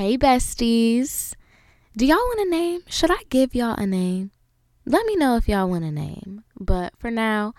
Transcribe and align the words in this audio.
Hey, 0.00 0.16
besties. 0.16 1.34
Do 1.94 2.06
y'all 2.06 2.16
want 2.16 2.48
a 2.48 2.50
name? 2.50 2.80
Should 2.88 3.10
I 3.10 3.18
give 3.28 3.54
y'all 3.54 3.74
a 3.74 3.84
name? 3.84 4.30
Let 4.86 5.04
me 5.04 5.14
know 5.14 5.36
if 5.36 5.46
y'all 5.46 5.68
want 5.68 5.84
a 5.84 5.90
name. 5.90 6.42
But 6.58 6.94
for 6.96 7.10
now, 7.10 7.52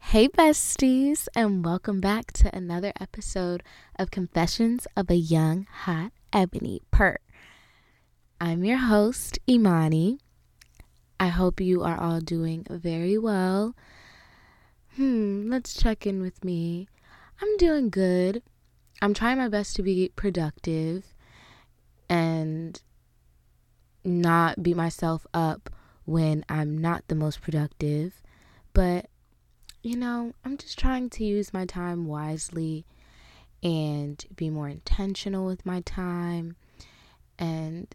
hey, 0.00 0.28
besties, 0.28 1.26
and 1.34 1.64
welcome 1.64 2.02
back 2.02 2.32
to 2.32 2.54
another 2.54 2.92
episode 3.00 3.62
of 3.98 4.10
Confessions 4.10 4.86
of 4.94 5.08
a 5.08 5.14
Young 5.14 5.66
Hot 5.84 6.12
Ebony 6.34 6.82
Pert. 6.90 7.22
I'm 8.42 8.62
your 8.62 8.76
host, 8.76 9.38
Imani. 9.48 10.18
I 11.18 11.28
hope 11.28 11.62
you 11.62 11.82
are 11.82 11.98
all 11.98 12.20
doing 12.20 12.66
very 12.68 13.16
well. 13.16 13.74
Hmm, 14.96 15.48
let's 15.48 15.72
check 15.72 16.06
in 16.06 16.20
with 16.20 16.44
me. 16.44 16.88
I'm 17.40 17.56
doing 17.56 17.88
good. 17.88 18.42
I'm 19.00 19.14
trying 19.14 19.38
my 19.38 19.48
best 19.48 19.74
to 19.76 19.82
be 19.82 20.12
productive 20.14 21.14
and 22.08 22.80
not 24.04 24.62
beat 24.62 24.76
myself 24.76 25.26
up 25.34 25.70
when 26.04 26.44
I'm 26.48 26.78
not 26.78 27.04
the 27.08 27.14
most 27.14 27.42
productive. 27.42 28.22
But, 28.72 29.06
you 29.82 29.96
know, 29.96 30.32
I'm 30.44 30.56
just 30.56 30.78
trying 30.78 31.10
to 31.10 31.24
use 31.24 31.52
my 31.52 31.64
time 31.64 32.06
wisely 32.06 32.86
and 33.62 34.24
be 34.34 34.50
more 34.50 34.68
intentional 34.68 35.46
with 35.46 35.66
my 35.66 35.80
time 35.80 36.56
and 37.38 37.94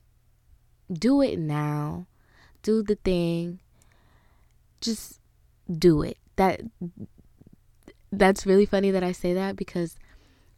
do 0.92 1.22
it 1.22 1.40
now. 1.40 2.08
Do 2.64 2.84
the 2.84 2.96
thing. 2.96 3.60
Just 4.82 5.20
do 5.72 6.02
it. 6.02 6.18
That 6.36 6.62
that's 8.12 8.46
really 8.46 8.66
funny 8.66 8.92
that 8.92 9.04
I 9.04 9.14
say 9.14 9.34
that 9.34 9.56
because 9.56 9.96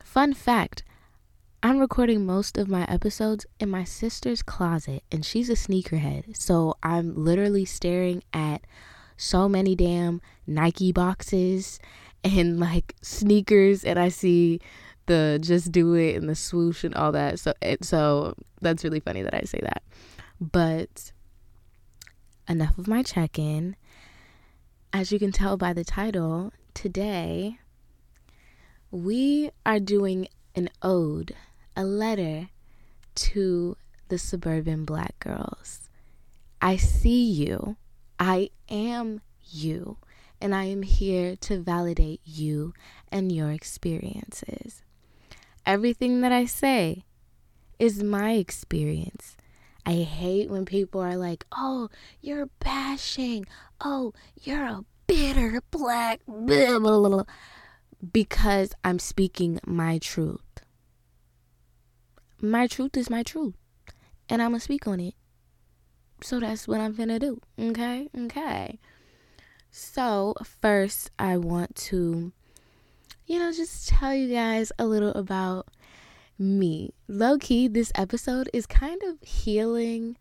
fun 0.04 0.34
fact, 0.34 0.84
I'm 1.66 1.80
recording 1.80 2.26
most 2.26 2.58
of 2.58 2.68
my 2.68 2.84
episodes 2.90 3.46
in 3.58 3.70
my 3.70 3.86
sister's 3.86 4.42
closet, 4.42 5.02
and 5.10 5.24
she's 5.24 5.50
a 5.50 5.54
sneakerhead. 5.54 6.36
So 6.36 6.76
I'm 6.84 7.16
literally 7.16 7.64
staring 7.64 8.22
at 8.34 8.68
so 9.16 9.48
many 9.48 9.74
damn 9.74 10.20
Nike 10.46 10.92
boxes 10.92 11.80
and 12.26 12.60
like 12.60 12.96
sneakers, 13.02 13.86
and 13.86 13.98
I 13.98 14.10
see 14.10 14.60
the 15.06 15.40
just 15.42 15.72
do 15.72 15.94
it 15.94 16.18
and 16.18 16.28
the 16.28 16.36
swoosh 16.36 16.84
and 16.84 16.94
all 16.96 17.14
that. 17.14 17.40
So 17.40 17.54
it, 17.62 17.86
so 17.86 18.36
that's 18.60 18.84
really 18.84 19.00
funny 19.00 19.22
that 19.22 19.34
I 19.34 19.44
say 19.44 19.60
that. 19.62 19.84
But 20.42 21.14
enough 22.46 22.78
of 22.78 22.90
my 22.90 23.04
check 23.04 23.40
in. 23.40 23.78
As 24.92 25.14
you 25.14 25.18
can 25.18 25.32
tell 25.32 25.56
by 25.56 25.72
the 25.72 25.86
title, 25.86 26.52
today 26.74 27.58
we 28.92 29.50
are 29.66 29.80
doing 29.80 30.28
an 30.56 30.68
ode 30.82 31.34
a 31.76 31.84
letter 31.84 32.50
to 33.16 33.78
the 34.10 34.18
suburban 34.18 34.86
black 34.86 35.20
girls. 35.20 35.90
I 36.62 36.78
see 36.78 37.26
you. 37.26 37.78
I 38.20 38.50
am 38.70 39.22
you. 39.50 39.98
And 40.40 40.54
I 40.54 40.66
am 40.66 40.82
here 40.82 41.36
to 41.38 41.60
validate 41.60 42.22
you 42.26 42.74
and 43.12 43.32
your 43.32 43.52
experiences. 43.52 44.82
Everything 45.66 46.22
that 46.22 46.32
I 46.32 46.46
say 46.46 47.06
is 47.80 48.04
my 48.04 48.34
experience. 48.34 49.38
I 49.86 49.96
hate 49.96 50.50
when 50.50 50.66
people 50.66 51.02
are 51.02 51.18
like, 51.18 51.46
oh, 51.52 51.90
you're 52.22 52.50
bashing. 52.60 53.46
Oh, 53.82 54.14
you're 54.42 54.66
a 54.66 54.86
bitter 55.08 55.62
black. 55.72 56.22
Blah, 56.28 56.80
blah, 56.80 57.10
blah, 57.10 57.24
because 58.12 58.74
I'm 58.84 59.00
speaking 59.00 59.60
my 59.66 59.98
truth 59.98 60.53
my 62.44 62.68
truth 62.68 62.98
is 62.98 63.10
my 63.10 63.24
truth. 63.24 63.56
And 64.30 64.42
I'm 64.42 64.50
going 64.50 64.60
to 64.60 64.64
speak 64.64 64.86
on 64.86 65.00
it. 65.00 65.16
So 66.22 66.40
that's 66.40 66.68
what 66.68 66.82
I'm 66.82 66.94
going 66.94 67.10
to 67.10 67.20
do. 67.20 67.40
Okay? 67.58 68.10
Okay. 68.26 68.80
So, 69.72 70.36
first, 70.62 71.10
I 71.18 71.38
want 71.38 71.76
to, 71.76 72.32
you 73.26 73.40
know, 73.40 73.52
just 73.52 73.88
tell 73.90 74.14
you 74.14 74.32
guys 74.32 74.72
a 74.78 74.86
little 74.86 75.14
about 75.14 75.70
me. 76.38 76.94
Low 77.08 77.40
key, 77.40 77.68
this 77.68 77.92
episode 77.96 78.50
is 78.54 78.68
kind 78.68 79.02
of 79.04 79.18
healing 79.22 80.18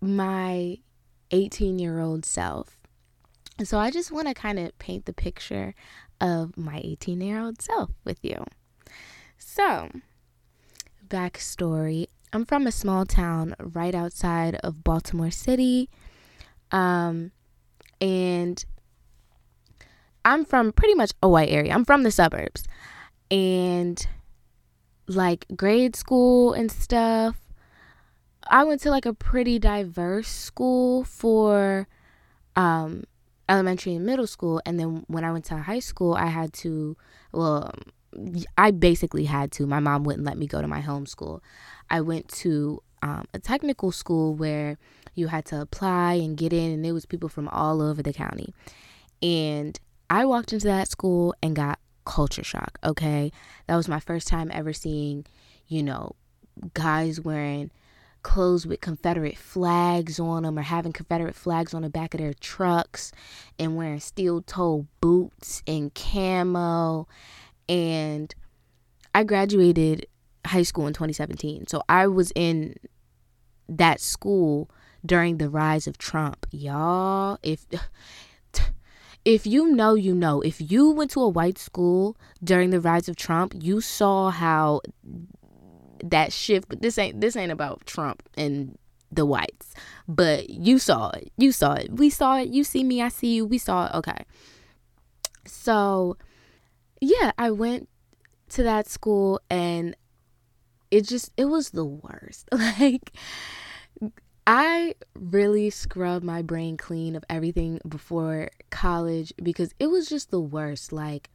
my 0.00 0.78
18 1.30 1.78
year 1.78 2.00
old 2.00 2.24
self. 2.24 2.78
So, 3.62 3.78
I 3.78 3.90
just 3.90 4.10
want 4.10 4.26
to 4.26 4.34
kind 4.34 4.58
of 4.58 4.76
paint 4.78 5.04
the 5.04 5.12
picture 5.12 5.74
of 6.20 6.56
my 6.56 6.80
18 6.82 7.20
year 7.20 7.38
old 7.38 7.62
self 7.62 7.90
with 8.04 8.18
you. 8.22 8.44
So, 9.38 9.90
backstory 11.10 12.06
I'm 12.32 12.44
from 12.44 12.66
a 12.66 12.72
small 12.72 13.04
town 13.04 13.56
right 13.58 13.94
outside 13.94 14.54
of 14.56 14.84
Baltimore 14.84 15.30
City. 15.30 15.88
Um, 16.70 17.32
and 18.00 18.64
I'm 20.24 20.44
from 20.44 20.72
pretty 20.72 20.94
much 20.94 21.12
a 21.22 21.28
white 21.28 21.50
area. 21.50 21.72
I'm 21.74 21.84
from 21.84 22.04
the 22.04 22.12
suburbs. 22.12 22.64
And 23.30 24.04
like 25.08 25.46
grade 25.56 25.96
school 25.96 26.52
and 26.52 26.70
stuff, 26.70 27.36
I 28.48 28.62
went 28.62 28.80
to 28.82 28.90
like 28.90 29.06
a 29.06 29.14
pretty 29.14 29.58
diverse 29.58 30.28
school 30.28 31.04
for 31.04 31.88
um, 32.54 33.04
elementary 33.48 33.96
and 33.96 34.06
middle 34.06 34.28
school. 34.28 34.62
And 34.64 34.78
then 34.78 35.04
when 35.08 35.24
I 35.24 35.32
went 35.32 35.46
to 35.46 35.56
high 35.56 35.80
school, 35.80 36.14
I 36.14 36.26
had 36.26 36.52
to, 36.54 36.96
well, 37.32 37.74
I 38.58 38.70
basically 38.70 39.24
had 39.24 39.52
to. 39.52 39.66
My 39.66 39.80
mom 39.80 40.04
wouldn't 40.04 40.24
let 40.24 40.38
me 40.38 40.46
go 40.46 40.60
to 40.60 40.68
my 40.68 40.80
home 40.80 41.06
school. 41.06 41.42
I 41.88 42.00
went 42.00 42.28
to 42.28 42.82
um, 43.02 43.24
a 43.32 43.38
technical 43.38 43.92
school 43.92 44.34
where 44.34 44.78
you 45.14 45.28
had 45.28 45.44
to 45.46 45.60
apply 45.60 46.14
and 46.14 46.36
get 46.36 46.52
in, 46.52 46.72
and 46.72 46.84
there 46.84 46.94
was 46.94 47.06
people 47.06 47.28
from 47.28 47.48
all 47.48 47.80
over 47.80 48.02
the 48.02 48.12
county. 48.12 48.54
And 49.22 49.78
I 50.08 50.24
walked 50.24 50.52
into 50.52 50.66
that 50.66 50.88
school 50.88 51.34
and 51.42 51.54
got 51.54 51.78
culture 52.04 52.44
shock. 52.44 52.78
Okay, 52.82 53.32
that 53.66 53.76
was 53.76 53.88
my 53.88 54.00
first 54.00 54.28
time 54.28 54.50
ever 54.52 54.72
seeing, 54.72 55.26
you 55.68 55.82
know, 55.82 56.16
guys 56.74 57.20
wearing 57.20 57.70
clothes 58.22 58.66
with 58.66 58.80
Confederate 58.80 59.38
flags 59.38 60.20
on 60.20 60.42
them 60.42 60.58
or 60.58 60.62
having 60.62 60.92
Confederate 60.92 61.34
flags 61.34 61.72
on 61.72 61.82
the 61.82 61.88
back 61.88 62.12
of 62.14 62.20
their 62.20 62.34
trucks 62.34 63.12
and 63.58 63.76
wearing 63.76 64.00
steel 64.00 64.42
toe 64.42 64.86
boots 65.00 65.62
and 65.66 65.94
camo 65.94 67.08
and 67.70 68.34
I 69.14 69.22
graduated 69.22 70.06
high 70.44 70.64
school 70.64 70.86
in 70.86 70.92
2017. 70.92 71.68
So 71.68 71.82
I 71.88 72.08
was 72.08 72.32
in 72.34 72.74
that 73.68 74.00
school 74.00 74.68
during 75.06 75.38
the 75.38 75.48
rise 75.48 75.86
of 75.86 75.96
Trump. 75.96 76.46
Y'all, 76.50 77.38
if 77.42 77.64
if 79.24 79.46
you 79.46 79.68
know, 79.68 79.94
you 79.94 80.14
know. 80.14 80.40
If 80.40 80.60
you 80.60 80.90
went 80.90 81.12
to 81.12 81.20
a 81.22 81.28
white 81.28 81.58
school 81.58 82.16
during 82.42 82.70
the 82.70 82.80
rise 82.80 83.08
of 83.08 83.16
Trump, 83.16 83.54
you 83.58 83.80
saw 83.80 84.30
how 84.30 84.80
that 86.02 86.32
shift, 86.32 86.68
but 86.68 86.82
this 86.82 86.98
ain't 86.98 87.20
this 87.20 87.36
ain't 87.36 87.52
about 87.52 87.86
Trump 87.86 88.28
and 88.36 88.76
the 89.12 89.24
whites. 89.24 89.74
But 90.08 90.50
you 90.50 90.80
saw 90.80 91.10
it. 91.10 91.32
You 91.36 91.52
saw 91.52 91.74
it. 91.74 91.92
We 91.92 92.10
saw 92.10 92.38
it. 92.38 92.48
You 92.48 92.64
see 92.64 92.82
me, 92.82 93.00
I 93.00 93.08
see 93.08 93.34
you. 93.34 93.46
We 93.46 93.58
saw 93.58 93.86
it. 93.86 93.94
Okay. 93.94 94.24
So 95.46 96.16
yeah, 97.00 97.32
I 97.38 97.50
went 97.50 97.88
to 98.50 98.62
that 98.62 98.88
school 98.88 99.40
and 99.48 99.96
it 100.90 101.06
just 101.06 101.32
it 101.36 101.46
was 101.46 101.70
the 101.70 101.84
worst. 101.84 102.48
Like 102.80 103.12
I 104.46 104.94
really 105.14 105.70
scrubbed 105.70 106.24
my 106.24 106.42
brain 106.42 106.76
clean 106.76 107.14
of 107.14 107.24
everything 107.30 107.80
before 107.86 108.50
college 108.70 109.32
because 109.42 109.72
it 109.78 109.86
was 109.86 110.08
just 110.08 110.30
the 110.30 110.40
worst. 110.40 110.92
Like 110.92 111.30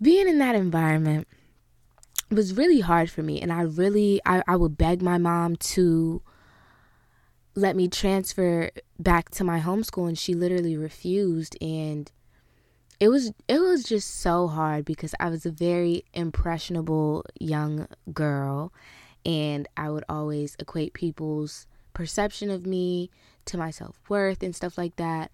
being 0.00 0.28
in 0.28 0.38
that 0.38 0.54
environment 0.54 1.26
was 2.30 2.54
really 2.54 2.80
hard 2.80 3.10
for 3.10 3.22
me 3.22 3.40
and 3.40 3.52
I 3.52 3.62
really 3.62 4.20
I, 4.24 4.42
I 4.46 4.56
would 4.56 4.76
beg 4.76 5.02
my 5.02 5.18
mom 5.18 5.56
to 5.56 6.22
let 7.54 7.74
me 7.74 7.88
transfer 7.88 8.70
back 8.98 9.30
to 9.30 9.44
my 9.44 9.60
homeschool 9.60 10.06
and 10.06 10.18
she 10.18 10.34
literally 10.34 10.76
refused 10.76 11.56
and 11.62 12.12
it 13.00 13.08
was 13.08 13.32
it 13.46 13.60
was 13.60 13.84
just 13.84 14.20
so 14.20 14.48
hard 14.48 14.84
because 14.84 15.14
I 15.20 15.28
was 15.28 15.46
a 15.46 15.50
very 15.50 16.04
impressionable 16.12 17.24
young 17.38 17.86
girl 18.12 18.72
and 19.24 19.68
I 19.76 19.90
would 19.90 20.04
always 20.08 20.56
equate 20.58 20.94
people's 20.94 21.66
perception 21.94 22.50
of 22.50 22.66
me 22.66 23.10
to 23.46 23.56
my 23.56 23.70
self-worth 23.70 24.42
and 24.42 24.54
stuff 24.54 24.76
like 24.76 24.96
that. 24.96 25.30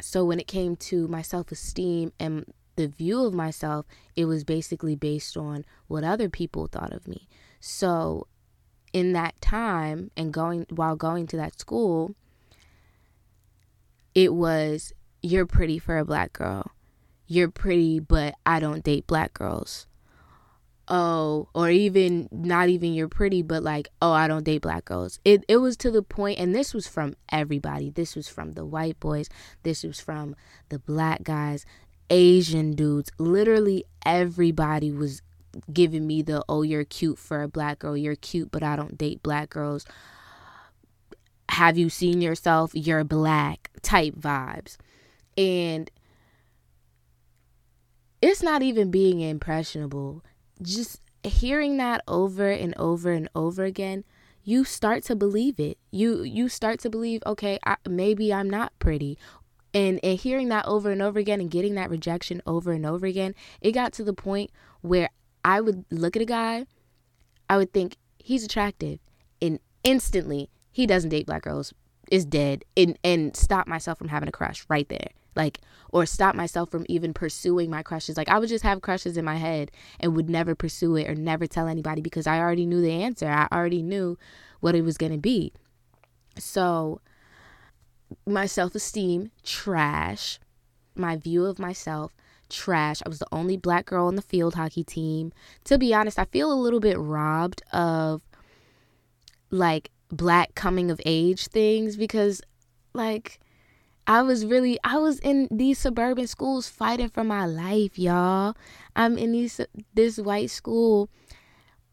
So 0.00 0.24
when 0.24 0.40
it 0.40 0.46
came 0.46 0.76
to 0.76 1.08
my 1.08 1.22
self-esteem 1.22 2.12
and 2.20 2.52
the 2.76 2.88
view 2.88 3.24
of 3.24 3.34
myself, 3.34 3.86
it 4.14 4.26
was 4.26 4.44
basically 4.44 4.94
based 4.94 5.36
on 5.36 5.64
what 5.86 6.04
other 6.04 6.28
people 6.28 6.66
thought 6.66 6.92
of 6.92 7.08
me. 7.08 7.28
So 7.60 8.26
in 8.92 9.12
that 9.12 9.40
time 9.40 10.10
and 10.16 10.32
going 10.32 10.66
while 10.70 10.96
going 10.96 11.26
to 11.28 11.36
that 11.36 11.58
school, 11.58 12.14
it 14.14 14.32
was 14.32 14.92
you're 15.30 15.46
pretty 15.46 15.78
for 15.78 15.98
a 15.98 16.04
black 16.04 16.32
girl. 16.32 16.70
You're 17.26 17.50
pretty, 17.50 18.00
but 18.00 18.34
I 18.46 18.60
don't 18.60 18.82
date 18.84 19.06
black 19.06 19.34
girls. 19.34 19.86
oh, 20.88 21.48
or 21.54 21.68
even 21.70 22.28
not 22.32 22.68
even 22.70 22.94
you're 22.94 23.08
pretty, 23.08 23.42
but 23.42 23.62
like, 23.62 23.88
oh, 24.00 24.12
I 24.12 24.26
don't 24.26 24.44
date 24.44 24.62
black 24.62 24.86
girls. 24.86 25.18
It 25.24 25.44
it 25.48 25.58
was 25.58 25.76
to 25.78 25.90
the 25.90 26.02
point, 26.02 26.38
and 26.38 26.54
this 26.54 26.72
was 26.74 26.86
from 26.88 27.14
everybody. 27.30 27.90
This 27.90 28.16
was 28.16 28.28
from 28.28 28.52
the 28.52 28.64
white 28.64 28.98
boys. 29.00 29.28
This 29.62 29.82
was 29.84 30.00
from 30.00 30.34
the 30.70 30.78
black 30.78 31.22
guys, 31.24 31.66
Asian 32.10 32.74
dudes. 32.74 33.10
Literally 33.18 33.84
everybody 34.04 34.90
was 34.90 35.20
giving 35.72 36.06
me 36.06 36.22
the 36.22 36.42
oh, 36.48 36.62
you're 36.62 36.84
cute 36.84 37.18
for 37.18 37.42
a 37.42 37.48
black 37.48 37.80
girl. 37.80 37.96
You're 37.96 38.16
cute, 38.16 38.50
but 38.50 38.62
I 38.62 38.76
don't 38.76 38.96
date 38.96 39.22
black 39.22 39.50
girls. 39.50 39.84
Have 41.50 41.76
you 41.78 41.88
seen 41.90 42.20
yourself? 42.22 42.70
You're 42.74 43.04
black 43.04 43.70
type 43.82 44.14
vibes. 44.16 44.76
And 45.38 45.90
it's 48.20 48.42
not 48.42 48.62
even 48.62 48.90
being 48.90 49.20
impressionable. 49.20 50.24
Just 50.60 51.00
hearing 51.22 51.76
that 51.76 52.02
over 52.08 52.50
and 52.50 52.76
over 52.76 53.12
and 53.12 53.28
over 53.34 53.64
again 53.64 54.04
you 54.44 54.64
start 54.64 55.04
to 55.04 55.14
believe 55.14 55.60
it. 55.60 55.76
You 55.90 56.22
you 56.22 56.48
start 56.48 56.80
to 56.80 56.90
believe 56.90 57.22
okay 57.26 57.58
I, 57.66 57.76
maybe 57.88 58.32
i'm 58.32 58.48
not 58.48 58.72
pretty. 58.78 59.18
And 59.74 60.00
and 60.02 60.18
hearing 60.18 60.48
that 60.48 60.66
over 60.66 60.90
and 60.90 61.02
over 61.02 61.18
again 61.18 61.40
and 61.40 61.50
getting 61.50 61.74
that 61.74 61.90
rejection 61.90 62.40
over 62.46 62.72
and 62.72 62.86
over 62.86 63.06
again 63.06 63.34
it 63.60 63.72
got 63.72 63.92
to 63.94 64.04
the 64.04 64.14
point 64.14 64.50
where 64.80 65.10
i 65.44 65.60
would 65.60 65.84
look 65.90 66.16
at 66.16 66.22
a 66.22 66.26
guy 66.26 66.64
i 67.50 67.56
would 67.56 67.72
think 67.72 67.96
he's 68.18 68.44
attractive. 68.44 68.98
And 69.40 69.60
instantly 69.84 70.50
he 70.72 70.86
doesn't 70.86 71.10
date 71.10 71.26
black 71.26 71.42
girls 71.42 71.74
is 72.10 72.24
dead 72.24 72.64
and 72.76 72.98
and 73.04 73.36
stop 73.36 73.68
myself 73.68 73.98
from 73.98 74.08
having 74.08 74.28
a 74.28 74.32
crush 74.32 74.64
right 74.68 74.88
there 74.88 75.10
like 75.34 75.60
or 75.90 76.04
stop 76.04 76.34
myself 76.34 76.70
from 76.70 76.84
even 76.88 77.14
pursuing 77.14 77.70
my 77.70 77.82
crushes. 77.82 78.16
Like 78.16 78.28
i 78.28 78.38
would 78.38 78.48
just 78.48 78.64
have 78.64 78.82
crushes 78.82 79.16
in 79.16 79.24
my 79.24 79.36
head 79.36 79.70
and 80.00 80.14
would 80.14 80.28
never 80.28 80.54
pursue 80.54 80.96
it 80.96 81.08
or 81.08 81.14
never 81.14 81.46
tell 81.46 81.68
anybody 81.68 82.00
because 82.00 82.26
i 82.26 82.38
already 82.38 82.66
knew 82.66 82.80
the 82.80 83.02
answer. 83.02 83.28
I 83.28 83.48
already 83.52 83.82
knew 83.82 84.18
what 84.60 84.74
it 84.74 84.82
was 84.82 84.98
going 84.98 85.12
to 85.12 85.18
be. 85.18 85.52
So 86.38 87.00
my 88.26 88.46
self-esteem 88.46 89.30
trash. 89.44 90.38
My 90.94 91.16
view 91.16 91.44
of 91.44 91.58
myself 91.58 92.12
trash. 92.48 93.02
I 93.04 93.08
was 93.08 93.20
the 93.20 93.26
only 93.30 93.56
black 93.56 93.86
girl 93.86 94.06
on 94.06 94.16
the 94.16 94.22
field 94.22 94.54
hockey 94.54 94.82
team. 94.82 95.32
To 95.64 95.78
be 95.78 95.94
honest 95.94 96.18
i 96.18 96.24
feel 96.24 96.52
a 96.52 96.54
little 96.54 96.80
bit 96.80 96.98
robbed 96.98 97.62
of 97.72 98.22
like 99.50 99.90
black 100.10 100.54
coming 100.54 100.90
of 100.90 101.00
age 101.04 101.46
things 101.48 101.96
because 101.96 102.40
like 102.94 103.40
I 104.08 104.22
was 104.22 104.46
really 104.46 104.78
I 104.82 104.96
was 104.96 105.18
in 105.20 105.48
these 105.50 105.78
suburban 105.78 106.26
schools 106.26 106.68
fighting 106.68 107.10
for 107.10 107.24
my 107.24 107.44
life, 107.44 107.98
y'all. 107.98 108.56
I'm 108.96 109.18
in 109.18 109.32
these 109.32 109.60
this 109.94 110.18
white 110.18 110.50
school 110.50 111.10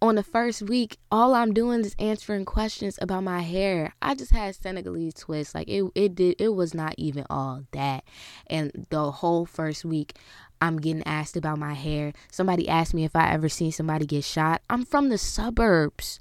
on 0.01 0.15
the 0.15 0.23
first 0.23 0.61
week, 0.61 0.97
all 1.11 1.33
I'm 1.33 1.53
doing 1.53 1.81
is 1.81 1.95
answering 1.99 2.45
questions 2.45 2.99
about 3.01 3.23
my 3.23 3.41
hair. 3.41 3.93
I 4.01 4.15
just 4.15 4.31
had 4.31 4.55
Senegalese 4.55 5.15
twists. 5.15 5.53
Like 5.53 5.67
it 5.67 5.83
it 5.93 6.15
did 6.15 6.35
it 6.39 6.49
was 6.49 6.73
not 6.73 6.95
even 6.97 7.25
all 7.29 7.63
that. 7.71 8.05
And 8.47 8.87
the 8.89 9.11
whole 9.11 9.45
first 9.45 9.83
week 9.83 10.17
I'm 10.61 10.77
getting 10.77 11.03
asked 11.03 11.35
about 11.35 11.59
my 11.59 11.73
hair. 11.73 12.13
Somebody 12.31 12.69
asked 12.69 12.93
me 12.93 13.03
if 13.03 13.15
I 13.15 13.31
ever 13.31 13.49
seen 13.49 13.71
somebody 13.71 14.05
get 14.05 14.23
shot. 14.23 14.61
I'm 14.69 14.85
from 14.85 15.09
the 15.09 15.17
suburbs. 15.17 16.19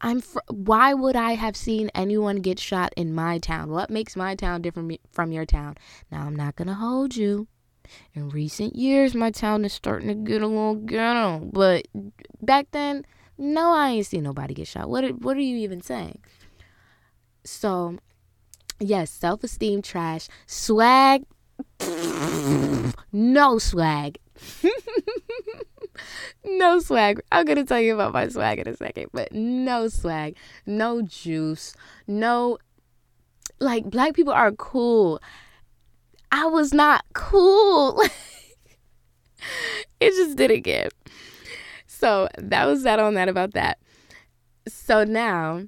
I'm 0.00 0.20
fr- 0.20 0.38
why 0.48 0.94
would 0.94 1.16
I 1.16 1.32
have 1.32 1.56
seen 1.56 1.90
anyone 1.94 2.36
get 2.36 2.58
shot 2.58 2.92
in 2.96 3.14
my 3.14 3.38
town? 3.38 3.70
What 3.70 3.90
makes 3.90 4.16
my 4.16 4.34
town 4.34 4.62
different 4.62 4.98
from 5.12 5.32
your 5.32 5.44
town? 5.44 5.76
Now 6.10 6.22
I'm 6.22 6.36
not 6.36 6.56
gonna 6.56 6.74
hold 6.74 7.16
you. 7.16 7.46
In 8.14 8.28
recent 8.30 8.76
years, 8.76 9.14
my 9.14 9.30
town 9.30 9.64
is 9.64 9.72
starting 9.72 10.08
to 10.08 10.14
get 10.14 10.42
a 10.42 10.46
little 10.46 10.76
ghetto, 10.76 11.40
but 11.52 11.88
back 12.40 12.68
then, 12.70 13.04
no, 13.36 13.72
I 13.72 13.90
ain't 13.90 14.06
seen 14.06 14.22
nobody 14.22 14.54
get 14.54 14.68
shot. 14.68 14.88
What 14.88 15.22
What 15.22 15.36
are 15.36 15.40
you 15.40 15.56
even 15.56 15.80
saying? 15.82 16.20
So, 17.44 17.98
yes, 18.78 19.10
self 19.10 19.42
esteem 19.42 19.82
trash, 19.82 20.28
swag, 20.46 21.24
no 23.12 23.58
swag. 23.58 24.18
no 26.44 26.80
swag. 26.80 27.20
I'm 27.32 27.44
gonna 27.44 27.64
tell 27.64 27.80
you 27.80 27.94
about 27.94 28.12
my 28.12 28.28
swag 28.28 28.58
in 28.58 28.68
a 28.68 28.76
second, 28.76 29.08
but 29.12 29.32
no 29.32 29.88
swag, 29.88 30.36
no 30.66 31.02
juice, 31.02 31.74
no 32.06 32.58
like 33.60 33.84
black 33.90 34.14
people 34.14 34.32
are 34.32 34.52
cool. 34.52 35.20
I 36.32 36.46
was 36.46 36.72
not 36.72 37.04
cool. 37.12 38.02
it 40.00 40.10
just 40.10 40.36
didn't 40.36 40.62
get. 40.62 40.92
So 41.86 42.28
that 42.38 42.64
was 42.66 42.82
that 42.84 42.98
on 42.98 43.14
that 43.14 43.28
about 43.28 43.52
that. 43.52 43.78
So 44.68 45.04
now 45.04 45.64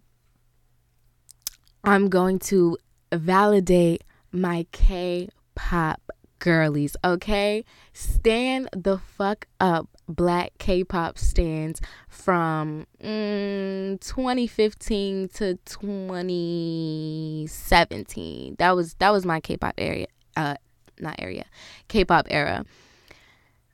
I'm 1.84 2.08
going 2.08 2.38
to 2.40 2.78
validate 3.12 4.04
my 4.30 4.66
K 4.72 5.28
pop 5.54 6.00
girlies, 6.42 6.94
okay? 7.04 7.64
Stand 7.92 8.68
the 8.76 8.98
fuck 8.98 9.46
up, 9.60 9.88
black 10.08 10.50
K-pop 10.58 11.16
stans 11.16 11.80
from 12.08 12.88
mm, 13.02 14.00
2015 14.00 15.28
to 15.28 15.54
2017. 15.64 18.56
That 18.58 18.74
was 18.74 18.94
that 18.94 19.10
was 19.10 19.24
my 19.24 19.38
K-pop 19.40 19.74
area, 19.78 20.08
uh, 20.36 20.56
not 20.98 21.14
area, 21.20 21.44
K-pop 21.86 22.26
era. 22.28 22.64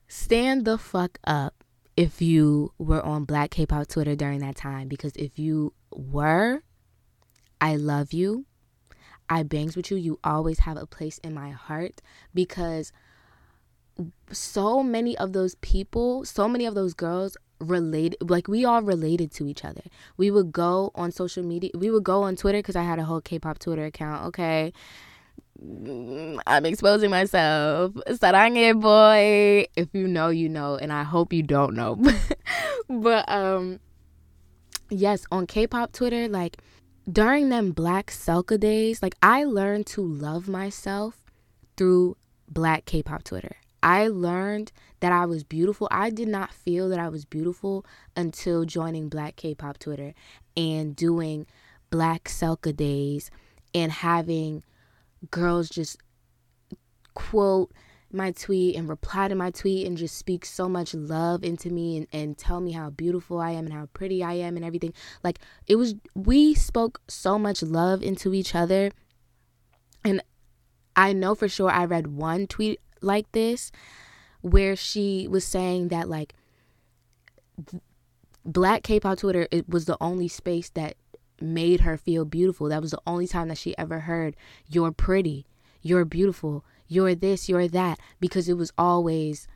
Stand 0.06 0.67
the 0.67 0.76
fuck 0.76 1.19
up 1.25 1.64
if 1.97 2.21
you 2.23 2.73
were 2.79 3.05
on 3.05 3.25
Black 3.25 3.50
K-pop 3.50 3.88
Twitter 3.88 4.14
during 4.14 4.38
that 4.41 4.56
time, 4.56 4.88
because 4.88 5.17
if 5.17 5.38
you 5.38 5.73
were, 5.91 6.62
I 7.61 7.76
love 7.76 8.12
you. 8.12 8.44
I 9.30 9.42
bangs 9.42 9.76
with 9.76 9.90
you, 9.90 9.96
you 9.96 10.19
always 10.25 10.60
have 10.60 10.76
a 10.76 10.86
place 10.86 11.19
in 11.19 11.34
my 11.34 11.50
heart 11.50 12.00
because 12.34 12.92
so 14.30 14.82
many 14.82 15.16
of 15.19 15.32
those 15.32 15.54
people, 15.56 16.25
so 16.25 16.48
many 16.48 16.66
of 16.66 16.75
those 16.75 16.94
girls 16.94 17.36
related 17.60 18.30
like 18.30 18.46
we 18.46 18.64
all 18.64 18.82
related 18.82 19.32
to 19.32 19.46
each 19.48 19.64
other. 19.64 19.82
We 20.16 20.30
would 20.30 20.52
go 20.52 20.92
on 20.94 21.10
social 21.10 21.42
media, 21.42 21.70
we 21.75 21.90
would 21.90 22.04
go 22.04 22.22
on 22.22 22.36
Twitter 22.36 22.62
cuz 22.62 22.76
I 22.76 22.82
had 22.82 22.98
a 22.98 23.04
whole 23.04 23.20
K-pop 23.20 23.58
Twitter 23.58 23.84
account. 23.84 24.26
Okay. 24.26 24.72
I'm 25.60 26.66
exposing 26.66 27.10
myself. 27.10 27.92
Saranghae 28.06 28.80
boy. 28.80 29.66
If 29.75 29.88
you 29.92 30.06
know, 30.06 30.28
you 30.28 30.48
know, 30.48 30.76
and 30.76 30.92
I 30.92 31.02
hope 31.02 31.32
you 31.32 31.42
don't 31.42 31.75
know. 31.75 32.00
but 32.88 33.28
um 33.28 33.80
yes, 34.88 35.26
on 35.32 35.47
K-pop 35.47 35.92
Twitter 35.92 36.28
like 36.28 36.58
during 37.11 37.49
them 37.49 37.73
black 37.73 38.11
selca 38.11 38.59
days, 38.59 39.03
like 39.03 39.15
I 39.23 39.45
learned 39.45 39.87
to 39.88 40.03
love 40.03 40.49
myself 40.49 41.25
through 41.77 42.17
black 42.49 42.85
K 42.85 43.03
pop 43.03 43.25
Twitter. 43.25 43.57
I 43.83 44.09
learned 44.09 44.73
that 45.00 45.12
I 45.12 45.27
was 45.27 45.45
beautiful. 45.45 45.88
I 45.91 46.11
did 46.11 46.29
not 46.29 46.53
feel 46.53 46.88
that 46.88 46.99
I 46.99 47.09
was 47.09 47.25
beautiful 47.25 47.87
until 48.17 48.65
joining 48.65 49.09
black 49.09 49.37
K 49.37 49.55
pop 49.55 49.79
Twitter 49.79 50.15
and 50.57 50.95
doing 50.95 51.47
black 51.91 52.25
selca 52.25 52.77
days 52.77 53.31
and 53.75 53.91
having 53.93 54.65
girls 55.31 55.69
just 55.69 55.99
quote 57.15 57.73
my 58.12 58.31
tweet 58.31 58.75
and 58.75 58.88
reply 58.88 59.29
to 59.29 59.35
my 59.35 59.50
tweet 59.50 59.87
and 59.87 59.97
just 59.97 60.17
speak 60.17 60.45
so 60.45 60.69
much 60.69 60.95
love 60.95 61.45
into 61.45 61.71
me 61.71 61.99
and, 61.99 62.07
and 62.12 62.38
tell 62.38 62.61
me 62.61 62.73
how 62.73 62.91
beautiful 62.91 63.41
I 63.41 63.50
am 63.50 63.67
and 63.67 63.75
how 63.75 63.87
pretty 63.93 64.23
I 64.23 64.35
am 64.35 64.57
and 64.57 64.65
everything. 64.65 64.95
Like 65.23 65.38
it 65.67 65.77
was 65.77 65.95
we 66.15 66.55
spoke 66.55 67.00
so 67.09 67.38
much 67.38 67.62
love 67.62 68.03
into 68.03 68.33
each 68.33 68.55
other. 68.55 68.91
And 70.05 70.23
I 70.97 71.12
know 71.12 71.35
for 71.35 71.49
sure 71.49 71.71
I 71.71 71.85
read 71.85 72.07
one 72.07 72.47
tweet 72.47 72.81
like 73.03 73.31
this 73.33 73.71
where 74.41 74.75
she 74.75 75.29
was 75.29 75.45
saying 75.45 75.88
that 75.88 76.09
like 76.09 76.35
black 78.45 78.83
K-pop 78.85 79.19
Twitter 79.19 79.47
it 79.50 79.69
was 79.69 79.85
the 79.85 79.99
only 80.00 80.29
space 80.29 80.71
that 80.71 80.97
made 81.41 81.81
her 81.83 81.99
feel 81.99 82.25
beautiful. 82.25 82.69
That 82.69 82.81
was 82.83 82.93
the 82.93 83.03
only 83.07 83.27
time 83.27 83.49
that 83.49 83.59
she 83.59 83.77
ever 83.77 84.00
heard 84.00 84.35
you're 84.67 84.93
pretty, 84.93 85.47
you're 85.83 86.07
beautiful 86.07 86.65
you're 86.88 87.14
this, 87.14 87.49
you're 87.49 87.68
that, 87.68 87.99
because 88.18 88.49
it 88.49 88.57
was 88.57 88.73
always 88.76 89.47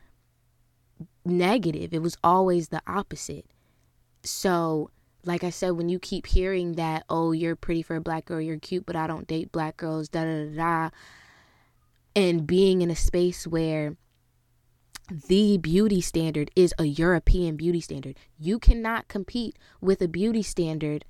negative. 1.25 1.93
It 1.93 2.01
was 2.01 2.17
always 2.23 2.69
the 2.69 2.81
opposite. 2.87 3.45
So, 4.23 4.89
like 5.25 5.43
I 5.43 5.49
said, 5.49 5.71
when 5.71 5.89
you 5.89 5.99
keep 5.99 6.27
hearing 6.27 6.73
that, 6.73 7.03
oh, 7.09 7.31
you're 7.31 7.55
pretty 7.55 7.81
for 7.81 7.95
a 7.95 8.01
black 8.01 8.25
girl, 8.25 8.41
you're 8.41 8.59
cute, 8.59 8.85
but 8.85 8.95
I 8.95 9.07
don't 9.07 9.27
date 9.27 9.51
black 9.51 9.77
girls, 9.77 10.09
da 10.09 10.23
da 10.23 10.45
da 10.45 10.55
da, 10.55 10.89
and 12.15 12.45
being 12.45 12.81
in 12.81 12.91
a 12.91 12.95
space 12.95 13.47
where 13.47 13.95
the 15.27 15.57
beauty 15.57 16.01
standard 16.01 16.51
is 16.55 16.73
a 16.77 16.85
European 16.85 17.55
beauty 17.55 17.81
standard, 17.81 18.17
you 18.39 18.59
cannot 18.59 19.07
compete 19.07 19.57
with 19.81 20.01
a 20.01 20.07
beauty 20.07 20.43
standard 20.43 21.05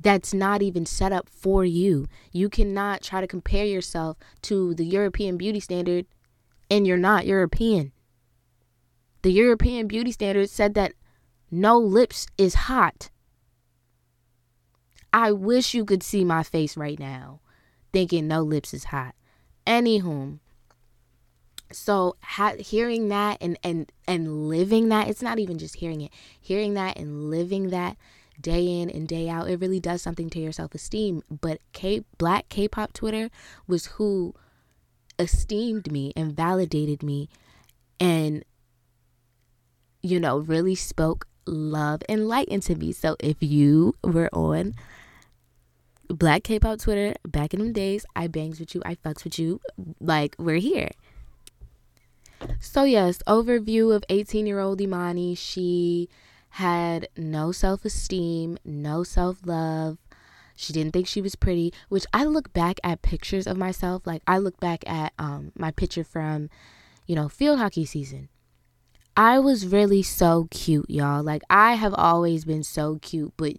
that's 0.00 0.32
not 0.32 0.62
even 0.62 0.86
set 0.86 1.12
up 1.12 1.28
for 1.28 1.64
you. 1.64 2.06
You 2.32 2.48
cannot 2.48 3.02
try 3.02 3.20
to 3.20 3.26
compare 3.26 3.64
yourself 3.64 4.16
to 4.42 4.74
the 4.74 4.84
European 4.84 5.36
beauty 5.36 5.60
standard 5.60 6.06
and 6.70 6.86
you're 6.86 6.96
not 6.96 7.26
European. 7.26 7.92
the 9.22 9.32
European 9.32 9.86
beauty 9.88 10.12
standard 10.12 10.48
said 10.48 10.74
that 10.74 10.92
no 11.50 11.78
lips 11.78 12.26
is 12.38 12.54
hot. 12.54 13.10
I 15.12 15.32
wish 15.32 15.74
you 15.74 15.84
could 15.84 16.02
see 16.02 16.24
my 16.24 16.42
face 16.42 16.76
right 16.76 16.98
now 16.98 17.40
thinking 17.92 18.28
no 18.28 18.42
lips 18.42 18.72
is 18.74 18.84
hot. 18.84 19.14
Anywho, 19.66 20.38
so 21.72 22.16
ha- 22.22 22.54
hearing 22.58 23.08
that 23.08 23.38
and 23.40 23.58
and 23.62 23.90
and 24.06 24.48
living 24.48 24.88
that, 24.88 25.08
it's 25.08 25.22
not 25.22 25.38
even 25.38 25.58
just 25.58 25.76
hearing 25.76 26.00
it. 26.02 26.12
Hearing 26.40 26.74
that 26.74 26.96
and 26.96 27.30
living 27.30 27.70
that 27.70 27.96
day 28.40 28.80
in 28.80 28.90
and 28.90 29.08
day 29.08 29.28
out, 29.28 29.48
it 29.48 29.60
really 29.60 29.80
does 29.80 30.02
something 30.02 30.30
to 30.30 30.38
your 30.38 30.52
self-esteem. 30.52 31.22
But 31.30 31.60
K 31.72 32.04
Black 32.18 32.48
K-pop 32.48 32.92
Twitter 32.92 33.30
was 33.66 33.86
who 33.86 34.34
esteemed 35.18 35.90
me 35.90 36.12
and 36.16 36.36
validated 36.36 37.02
me 37.02 37.28
and 37.98 38.44
you 40.02 40.20
know, 40.20 40.38
really 40.38 40.74
spoke 40.74 41.26
love 41.46 42.02
and 42.08 42.28
light 42.28 42.48
into 42.48 42.74
me. 42.74 42.92
So 42.92 43.16
if 43.18 43.36
you 43.40 43.94
were 44.02 44.30
on 44.32 44.74
Black 46.08 46.44
K-pop 46.44 46.78
Twitter 46.78 47.14
back 47.26 47.52
in 47.52 47.60
them 47.60 47.72
days, 47.72 48.06
I 48.14 48.28
bangs 48.28 48.60
with 48.60 48.74
you, 48.74 48.82
I 48.84 48.94
fucks 48.94 49.24
with 49.24 49.38
you, 49.38 49.60
like 50.00 50.36
we're 50.38 50.56
here. 50.56 50.90
So 52.60 52.84
yes, 52.84 53.18
overview 53.26 53.94
of 53.94 54.04
18-year-old 54.08 54.80
Imani. 54.80 55.34
She 55.34 56.08
had 56.50 57.08
no 57.16 57.52
self-esteem, 57.52 58.58
no 58.64 59.02
self-love. 59.02 59.98
She 60.56 60.72
didn't 60.72 60.92
think 60.92 61.06
she 61.06 61.22
was 61.22 61.36
pretty, 61.36 61.72
which 61.88 62.04
I 62.12 62.24
look 62.24 62.52
back 62.52 62.80
at 62.82 63.02
pictures 63.02 63.46
of 63.46 63.56
myself, 63.56 64.06
like 64.06 64.22
I 64.26 64.38
look 64.38 64.58
back 64.58 64.82
at 64.88 65.12
um 65.18 65.52
my 65.56 65.70
picture 65.70 66.04
from, 66.04 66.50
you 67.06 67.14
know, 67.14 67.28
field 67.28 67.60
hockey 67.60 67.84
season. 67.84 68.28
I 69.16 69.38
was 69.38 69.66
really 69.66 70.02
so 70.02 70.48
cute, 70.50 70.90
y'all. 70.90 71.22
Like 71.22 71.42
I 71.48 71.74
have 71.74 71.94
always 71.94 72.44
been 72.44 72.64
so 72.64 72.98
cute, 73.02 73.34
but 73.36 73.54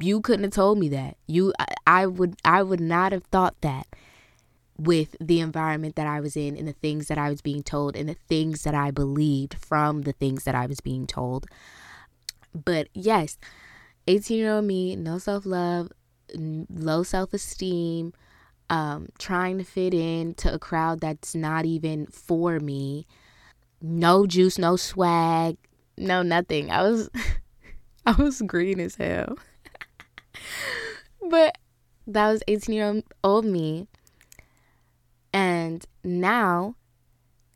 you 0.00 0.20
couldn't 0.20 0.44
have 0.44 0.52
told 0.52 0.78
me 0.78 0.88
that. 0.90 1.16
You 1.26 1.52
I, 1.58 1.66
I 1.86 2.06
would 2.06 2.36
I 2.44 2.62
would 2.62 2.80
not 2.80 3.12
have 3.12 3.24
thought 3.24 3.60
that 3.60 3.86
with 4.82 5.16
the 5.20 5.40
environment 5.40 5.96
that 5.96 6.06
I 6.06 6.20
was 6.20 6.36
in 6.36 6.56
and 6.56 6.66
the 6.66 6.72
things 6.72 7.08
that 7.08 7.18
I 7.18 7.30
was 7.30 7.40
being 7.40 7.62
told 7.62 7.96
and 7.96 8.08
the 8.08 8.16
things 8.28 8.62
that 8.64 8.74
I 8.74 8.90
believed 8.90 9.54
from 9.54 10.02
the 10.02 10.12
things 10.12 10.44
that 10.44 10.54
I 10.54 10.66
was 10.66 10.80
being 10.80 11.06
told. 11.06 11.46
But 12.54 12.88
yes, 12.92 13.38
18 14.06 14.38
year 14.38 14.52
old 14.52 14.64
me, 14.64 14.96
no 14.96 15.18
self 15.18 15.46
love, 15.46 15.92
low 16.34 17.02
self 17.02 17.32
esteem, 17.32 18.12
um, 18.70 19.08
trying 19.18 19.58
to 19.58 19.64
fit 19.64 19.94
in 19.94 20.34
to 20.34 20.52
a 20.52 20.58
crowd 20.58 21.00
that's 21.00 21.34
not 21.34 21.64
even 21.64 22.06
for 22.06 22.58
me 22.58 23.06
no 23.82 24.26
juice, 24.26 24.58
no 24.58 24.76
swag, 24.76 25.56
no 25.98 26.22
nothing. 26.22 26.70
I 26.70 26.82
was 26.82 27.10
I 28.06 28.12
was 28.12 28.40
green 28.42 28.80
as 28.80 28.94
hell. 28.94 29.38
but 31.30 31.58
that 32.06 32.30
was 32.30 32.42
18 32.48 32.74
year 32.74 33.02
old 33.22 33.44
me. 33.44 33.88
And 35.62 35.86
now 36.02 36.74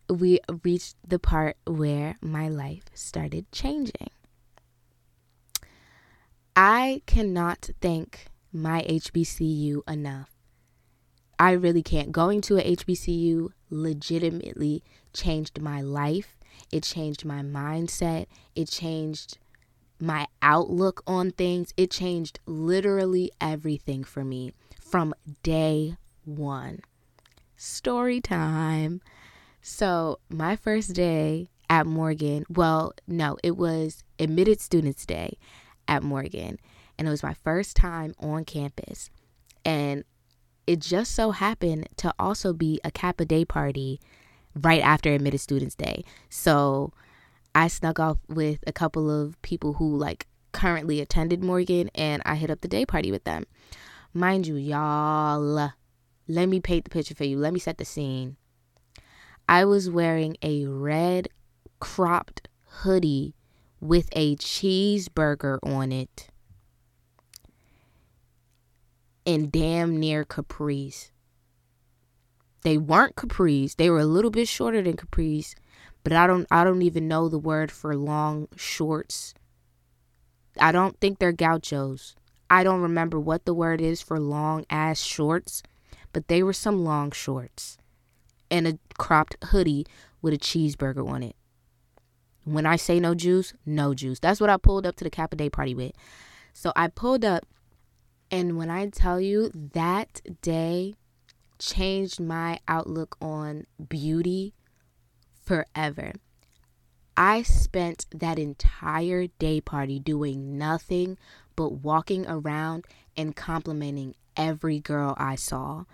we 0.09 0.39
reached 0.63 0.95
the 1.05 1.19
part 1.19 1.57
where 1.67 2.15
my 2.21 2.49
life 2.49 2.85
started 2.95 3.51
changing. 3.51 4.11
I 6.55 7.03
cannot 7.07 7.71
thank 7.81 8.27
my 8.53 8.83
HBCU 8.89 9.81
enough. 9.89 10.31
I 11.37 11.51
really 11.51 11.83
can't. 11.83 12.13
Going 12.13 12.41
to 12.43 12.59
a 12.59 12.77
HBCU 12.77 13.49
legitimately 13.71 14.85
changed 15.13 15.61
my 15.61 15.81
life. 15.81 16.39
It 16.71 16.85
changed 16.85 17.25
my 17.25 17.41
mindset. 17.41 18.27
It 18.55 18.69
changed 18.69 19.39
my 19.99 20.29
outlook 20.41 21.03
on 21.09 21.33
things. 21.33 21.75
It 21.77 21.91
changed 21.91 22.39
literally 22.47 23.33
everything 23.41 24.05
for 24.05 24.25
me 24.25 24.53
from 24.81 25.13
day 25.43 25.97
one. 26.25 26.83
Story 27.57 28.21
time. 28.21 29.01
So, 29.63 30.21
my 30.29 30.57
first 30.57 30.95
day 30.95 31.49
at 31.69 31.87
Morgan, 31.87 32.45
well, 32.49 32.93
no, 33.07 33.37
it 33.43 33.57
was 33.57 34.05
admitted 34.19 34.61
students 34.61 35.05
day 35.07 35.39
at 35.89 36.03
Morgan, 36.03 36.59
and 36.99 37.09
it 37.09 37.11
was 37.11 37.23
my 37.23 37.35
first 37.35 37.75
time 37.75 38.15
on 38.21 38.45
campus. 38.45 39.11
And 39.65 40.05
it 40.67 40.81
just 40.81 41.15
so 41.15 41.31
happened 41.31 41.89
to 41.97 42.13
also 42.19 42.53
be 42.53 42.81
a 42.85 42.91
Kappa 42.91 43.25
Day 43.25 43.45
party 43.45 44.01
right 44.55 44.83
after 44.83 45.13
admitted 45.13 45.41
students 45.41 45.75
day. 45.75 46.05
So 46.29 46.93
I 47.55 47.69
snuck 47.69 47.99
off 47.99 48.19
with 48.29 48.61
a 48.67 48.73
couple 48.73 49.11
of 49.11 49.41
people 49.43 49.75
who 49.75 49.97
like 49.97 50.27
currently 50.53 51.01
attended 51.01 51.43
Morgan 51.43 51.91
and 51.95 52.23
I 52.25 52.37
hit 52.37 52.51
up 52.51 52.61
the 52.61 52.69
day 52.69 52.85
party 52.87 53.11
with 53.11 53.25
them. 53.25 53.45
Mind 54.13 54.47
you, 54.47 54.57
y'all, 54.57 55.73
let 56.29 56.49
me 56.49 56.61
paint 56.61 56.85
the 56.85 56.91
picture 56.91 57.15
for 57.15 57.25
you. 57.25 57.39
Let 57.39 57.53
me 57.53 57.59
set 57.59 57.79
the 57.79 57.85
scene. 57.85 58.37
I 59.49 59.65
was 59.65 59.89
wearing 59.89 60.37
a 60.43 60.67
red 60.67 61.29
cropped 61.79 62.49
hoodie 62.83 63.35
with 63.81 64.09
a 64.13 64.37
cheeseburger 64.37 65.59
on 65.63 65.93
it 65.93 66.29
and 69.25 69.51
damn 69.51 69.99
near 69.99 70.25
capris. 70.25 71.11
They 72.63 72.79
weren't 72.79 73.17
capris. 73.17 73.77
They 73.77 73.91
were 73.91 74.01
a 74.01 74.07
little 74.07 74.31
bit 74.31 74.49
shorter 74.49 74.83
than 74.83 74.97
capris, 74.97 75.55
but 76.03 76.13
I 76.13 76.27
don't 76.27 76.47
I 76.51 76.65
don't 76.65 76.83
even 76.83 77.09
know 77.09 77.29
the 77.29 77.39
word 77.39 77.71
for 77.71 77.97
long 77.97 78.49
shorts. 78.57 79.35
I 80.59 80.73
don't 80.73 80.99
think 81.01 81.19
they're 81.19 81.33
gauchos. 81.33 82.15
I 82.49 82.63
don't 82.63 82.81
remember 82.81 83.21
what 83.21 83.45
the 83.45 83.55
word 83.55 83.81
is 83.81 84.01
for 84.01 84.19
long 84.19 84.65
ass 84.71 85.01
shorts, 85.01 85.63
but 86.17 86.29
they 86.29 86.43
were 86.43 86.55
some 86.55 86.83
long 86.83 87.11
shorts 87.11 87.77
and 88.51 88.67
a 88.67 88.79
cropped 88.97 89.37
hoodie 89.51 89.87
with 90.23 90.33
a 90.33 90.39
cheeseburger 90.39 91.07
on 91.07 91.23
it. 91.23 91.37
When 92.43 92.65
I 92.65 92.77
say 92.77 92.99
no 92.99 93.15
juice, 93.15 93.53
no 93.67 93.93
juice. 93.93 94.19
That's 94.19 94.41
what 94.41 94.49
I 94.49 94.57
pulled 94.57 94.87
up 94.87 94.97
to 94.97 95.05
the 95.05 95.11
Kappa 95.11 95.37
Day 95.37 95.51
party 95.51 95.75
with. 95.75 95.93
So 96.55 96.73
I 96.75 96.89
pulled 96.89 97.23
up 97.23 97.45
and 98.31 98.57
when 98.57 98.71
I 98.71 98.89
tell 98.89 99.21
you 99.21 99.51
that 99.75 100.23
day 100.41 100.95
changed 101.59 102.19
my 102.19 102.61
outlook 102.67 103.19
on 103.21 103.67
beauty 103.87 104.55
forever. 105.45 106.13
I 107.15 107.43
spent 107.43 108.07
that 108.11 108.39
entire 108.39 109.27
day 109.39 109.61
party 109.61 109.99
doing 109.99 110.57
nothing 110.57 111.19
but 111.57 111.73
walking 111.73 112.27
around 112.27 112.87
and 113.19 113.37
complimenting 113.37 114.15
every 114.35 114.81
girl 114.81 115.15
I 115.19 115.35
saw. 115.35 115.85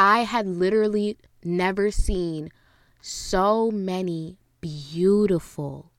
I 0.00 0.20
had 0.20 0.46
literally 0.46 1.18
never 1.44 1.90
seen 1.90 2.48
so 3.02 3.70
many 3.70 4.38
beautiful, 4.62 5.92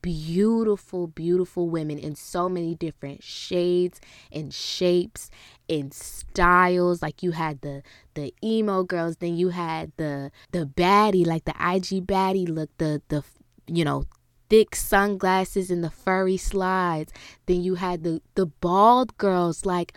beautiful, 0.00 1.08
beautiful 1.08 1.68
women 1.68 1.98
in 1.98 2.14
so 2.14 2.48
many 2.48 2.76
different 2.76 3.24
shades 3.24 4.00
and 4.30 4.54
shapes 4.54 5.28
and 5.68 5.92
styles. 5.92 7.02
Like 7.02 7.24
you 7.24 7.32
had 7.32 7.62
the 7.62 7.82
the 8.14 8.32
emo 8.44 8.84
girls, 8.84 9.16
then 9.16 9.36
you 9.36 9.48
had 9.48 9.90
the 9.96 10.30
the 10.52 10.64
baddie, 10.64 11.26
like 11.26 11.44
the 11.44 11.50
IG 11.58 12.06
baddie 12.06 12.48
look, 12.48 12.70
the 12.78 13.02
the 13.08 13.24
you 13.66 13.84
know 13.84 14.04
thick 14.48 14.76
sunglasses 14.76 15.68
and 15.68 15.82
the 15.82 15.90
furry 15.90 16.36
slides. 16.36 17.12
Then 17.46 17.64
you 17.64 17.74
had 17.74 18.04
the 18.04 18.22
the 18.36 18.46
bald 18.46 19.18
girls, 19.18 19.66
like 19.66 19.94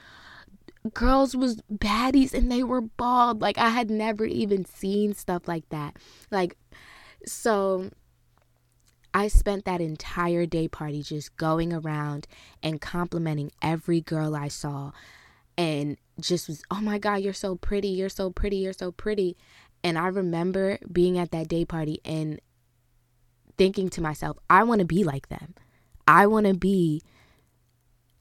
girls 0.93 1.35
was 1.35 1.61
baddies 1.71 2.33
and 2.33 2.51
they 2.51 2.63
were 2.63 2.81
bald. 2.81 3.41
Like 3.41 3.57
I 3.57 3.69
had 3.69 3.89
never 3.89 4.25
even 4.25 4.65
seen 4.65 5.13
stuff 5.13 5.47
like 5.47 5.69
that. 5.69 5.97
Like 6.31 6.57
so 7.25 7.91
I 9.13 9.27
spent 9.27 9.65
that 9.65 9.81
entire 9.81 10.45
day 10.45 10.67
party 10.67 11.03
just 11.03 11.35
going 11.35 11.73
around 11.73 12.27
and 12.63 12.79
complimenting 12.79 13.51
every 13.61 14.01
girl 14.01 14.35
I 14.35 14.47
saw 14.47 14.91
and 15.57 15.97
just 16.19 16.47
was, 16.47 16.63
oh 16.71 16.79
my 16.81 16.97
God, 16.97 17.15
you're 17.17 17.33
so 17.33 17.55
pretty, 17.55 17.89
you're 17.89 18.09
so 18.09 18.29
pretty, 18.29 18.57
you're 18.57 18.73
so 18.73 18.91
pretty. 18.91 19.35
And 19.83 19.97
I 19.97 20.07
remember 20.07 20.79
being 20.91 21.17
at 21.17 21.31
that 21.31 21.50
day 21.50 21.65
party 21.65 22.00
and 22.05 22.39
thinking 23.57 23.89
to 23.89 24.01
myself, 24.01 24.38
I 24.50 24.63
want 24.63 24.79
to 24.79 24.85
be 24.85 25.03
like 25.03 25.27
them. 25.27 25.55
I 26.07 26.27
want 26.27 26.45
to 26.47 26.53
be 26.53 27.01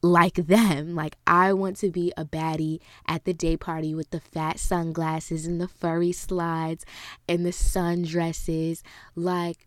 like 0.03 0.35
them. 0.35 0.95
Like, 0.95 1.17
I 1.27 1.53
want 1.53 1.77
to 1.79 1.91
be 1.91 2.13
a 2.17 2.25
baddie 2.25 2.81
at 3.07 3.25
the 3.25 3.35
day 3.35 3.57
party 3.57 3.95
with 3.95 4.11
the 4.11 4.21
fat 4.21 4.59
sunglasses 4.59 5.47
and 5.47 5.61
the 5.61 5.69
furry 5.69 6.13
slides 6.13 6.85
and 7.29 7.45
the 7.45 7.51
sundresses. 7.51 8.83
Like, 9.15 9.67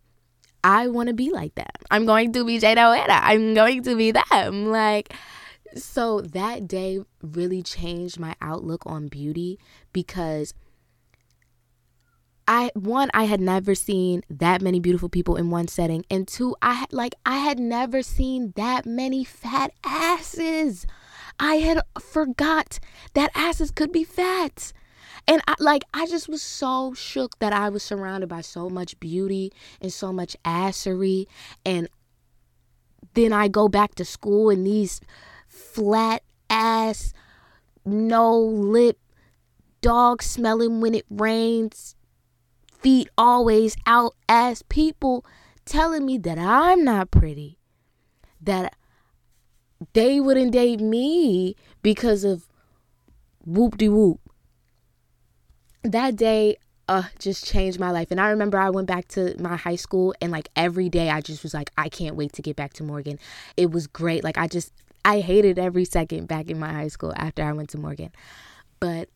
I 0.64 0.88
want 0.88 1.08
to 1.08 1.14
be 1.14 1.30
like 1.30 1.56
that. 1.56 1.78
I'm 1.92 2.06
going 2.06 2.32
to 2.34 2.46
be 2.46 2.60
Jada 2.60 2.98
Oeda. 2.98 3.20
I'm 3.22 3.54
going 3.54 3.84
to 3.84 3.96
be 3.96 4.12
them. 4.12 4.68
Like, 4.68 5.14
so 5.76 6.22
that 6.22 6.68
day 6.68 7.02
really 7.22 7.62
changed 7.62 8.20
my 8.20 8.36
outlook 8.42 8.84
on 8.86 9.08
beauty 9.08 9.60
because 9.92 10.54
I 12.48 12.72
one 12.74 13.10
I 13.14 13.24
had 13.24 13.40
never 13.40 13.76
seen 13.76 14.24
that 14.30 14.62
many 14.62 14.80
beautiful 14.80 15.10
people 15.10 15.36
in 15.36 15.50
one 15.50 15.68
setting 15.68 16.06
and 16.10 16.28
two 16.28 16.56
I 16.62 16.74
had 16.74 16.94
like 16.94 17.16
I 17.26 17.38
had 17.38 17.60
never 17.60 18.02
seen 18.02 18.54
that 18.56 18.86
many 18.86 19.24
fat 19.24 19.72
asses. 19.84 20.86
I 21.40 21.56
had 21.56 21.82
forgot 22.00 22.80
that 23.14 23.32
asses 23.34 23.72
could 23.72 23.92
be 23.92 24.04
fat. 24.04 24.74
And 25.28 25.42
I 25.48 25.56
like 25.60 25.84
I 25.94 26.06
just 26.06 26.28
was 26.28 26.42
so 26.42 26.94
shook 26.94 27.40
that 27.40 27.54
I 27.54 27.70
was 27.70 27.84
surrounded 27.84 28.28
by 28.28 28.42
so 28.42 28.70
much 28.70 29.00
beauty 29.00 29.54
and 29.80 29.92
so 29.92 30.12
much 30.12 30.36
assery 30.44 31.28
and 31.66 31.88
then 33.14 33.32
I 33.32 33.48
go 33.48 33.70
back 33.70 33.96
to 33.96 34.06
school 34.06 34.50
and 34.50 34.66
these 34.66 35.00
flat 35.48 36.24
ass 36.50 37.14
no 37.86 38.38
lip 38.38 38.98
dog 39.82 40.24
smelling 40.24 40.82
when 40.82 40.96
it 40.96 41.06
rains 41.10 41.93
feet 42.84 43.10
always 43.18 43.76
out 43.88 44.14
as 44.30 44.62
people 44.64 45.26
telling 45.66 46.06
me 46.06 46.18
that 46.20 46.38
I'm 46.38 46.84
not 46.84 47.10
pretty, 47.10 47.58
that 48.42 48.76
they 49.94 50.20
wouldn't 50.20 50.52
date 50.52 50.82
me 50.82 51.56
because 51.82 52.24
of 52.24 52.48
whoop 53.46 53.78
de 53.78 53.90
whoop. 53.90 54.20
That 55.84 56.16
day 56.16 56.58
uh 56.88 57.04
just 57.20 57.46
changed 57.46 57.80
my 57.80 57.92
life. 57.92 58.12
And 58.12 58.20
I 58.20 58.30
remember 58.30 58.58
I 58.58 58.70
went 58.70 58.88
back 58.88 59.08
to 59.10 59.36
my 59.42 59.56
high 59.56 59.76
school 59.76 60.14
and 60.22 60.32
like 60.32 60.50
every 60.56 60.90
day 60.90 61.10
I 61.10 61.22
just 61.22 61.44
was 61.44 61.54
like 61.54 61.72
I 61.78 61.90
can't 61.90 62.16
wait 62.16 62.34
to 62.34 62.42
get 62.42 62.56
back 62.56 62.74
to 62.74 62.84
Morgan. 62.84 63.20
It 63.58 63.72
was 63.72 63.88
great. 63.88 64.24
Like 64.24 64.38
I 64.38 64.48
just 64.48 64.74
I 65.06 65.20
hated 65.20 65.60
every 65.60 65.86
second 65.86 66.28
back 66.28 66.50
in 66.50 66.60
my 66.60 66.72
high 66.72 66.88
school 66.88 67.14
after 67.16 67.44
I 67.44 67.54
went 67.54 67.70
to 67.70 67.78
Morgan. 67.78 68.12
But 68.80 69.10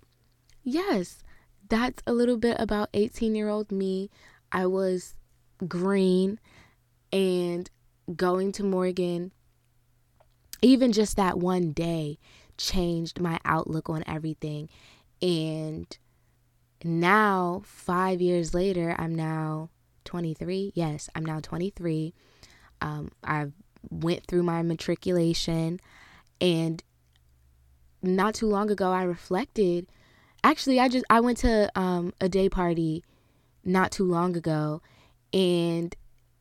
yes, 0.64 1.24
that's 1.70 2.02
a 2.08 2.14
little 2.14 2.38
bit 2.38 2.58
about 2.60 2.90
18 2.94 3.36
year 3.36 3.50
old 3.50 3.72
me. 3.72 4.10
I 4.52 4.66
was 4.66 5.16
green 5.68 6.40
and 7.12 7.70
going 8.16 8.52
to 8.54 8.64
Morgan, 8.64 9.32
even 10.62 10.92
just 10.92 11.16
that 11.18 11.38
one 11.38 11.72
day, 11.72 12.18
changed 12.58 13.20
my 13.20 13.40
outlook 13.46 13.90
on 13.90 14.04
everything. 14.08 14.70
And 15.22 15.98
now, 16.84 17.62
five 17.66 18.22
years 18.22 18.54
later, 18.54 18.96
I'm 18.98 19.16
now 19.16 19.70
23. 20.06 20.72
Yes, 20.76 21.10
I'm 21.16 21.26
now 21.26 21.40
23. 21.40 22.14
Um, 22.82 23.12
I 23.24 23.48
went 23.90 24.26
through 24.28 24.44
my 24.44 24.62
matriculation, 24.62 25.80
and 26.40 26.84
not 28.04 28.36
too 28.36 28.48
long 28.48 28.70
ago, 28.70 28.92
I 28.92 29.04
reflected 29.04 29.88
actually 30.44 30.80
i 30.80 30.88
just 30.88 31.06
i 31.10 31.20
went 31.20 31.38
to 31.38 31.70
um, 31.80 32.14
a 32.22 32.30
day 32.30 32.50
party 32.50 33.04
not 33.64 33.92
too 33.92 34.06
long 34.06 34.36
ago 34.36 34.82
and 35.34 35.96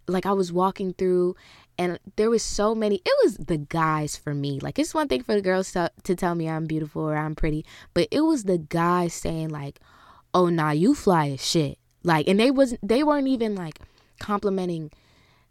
like 0.07 0.27
i 0.27 0.33
was 0.33 0.53
walking 0.53 0.93
through 0.95 1.35
and 1.79 1.99
there 2.17 2.31
was 2.31 2.43
so 2.43 2.75
many 2.75 2.97
it 2.97 3.13
was 3.25 3.37
the 3.37 3.59
guys 3.59 4.17
for 4.17 4.35
me. 4.35 4.59
Like 4.61 4.79
it's 4.79 4.95
one 4.95 5.09
thing 5.09 5.23
for 5.23 5.35
the 5.35 5.43
girls 5.43 5.73
to, 5.73 5.91
to 6.05 6.15
tell 6.15 6.35
me 6.35 6.49
i'm 6.49 6.67
beautiful 6.67 7.03
or 7.03 7.17
i'm 7.17 7.35
pretty 7.35 7.65
but 7.95 8.09
it 8.11 8.23
was 8.23 8.45
the 8.45 8.59
guys 8.59 9.15
saying 9.15 9.51
like 9.51 9.81
oh 10.35 10.49
nah 10.49 10.71
you 10.71 10.95
fly 10.95 11.31
as 11.31 11.45
shit. 11.45 11.79
Like 12.03 12.29
and 12.29 12.39
they 12.39 12.51
wasn't 12.51 12.87
they 12.87 13.03
weren't 13.03 13.29
even 13.29 13.55
like 13.55 13.81
complimenting 14.21 14.91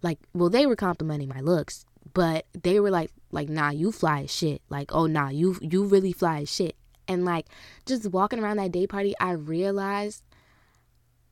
like 0.01 0.19
well 0.33 0.49
they 0.49 0.65
were 0.65 0.75
complimenting 0.75 1.29
my 1.29 1.41
looks 1.41 1.85
but 2.13 2.45
they 2.53 2.79
were 2.79 2.91
like 2.91 3.11
like 3.31 3.49
nah 3.49 3.69
you 3.69 3.91
fly 3.91 4.23
as 4.23 4.33
shit. 4.33 4.61
Like 4.69 4.93
oh 4.93 5.05
nah 5.05 5.29
you 5.29 5.57
you 5.61 5.85
really 5.85 6.13
fly 6.13 6.41
as 6.41 6.53
shit 6.53 6.75
and 7.07 7.25
like 7.25 7.47
just 7.85 8.07
walking 8.07 8.39
around 8.39 8.57
that 8.57 8.71
day 8.71 8.87
party, 8.87 9.13
I 9.19 9.31
realized 9.31 10.23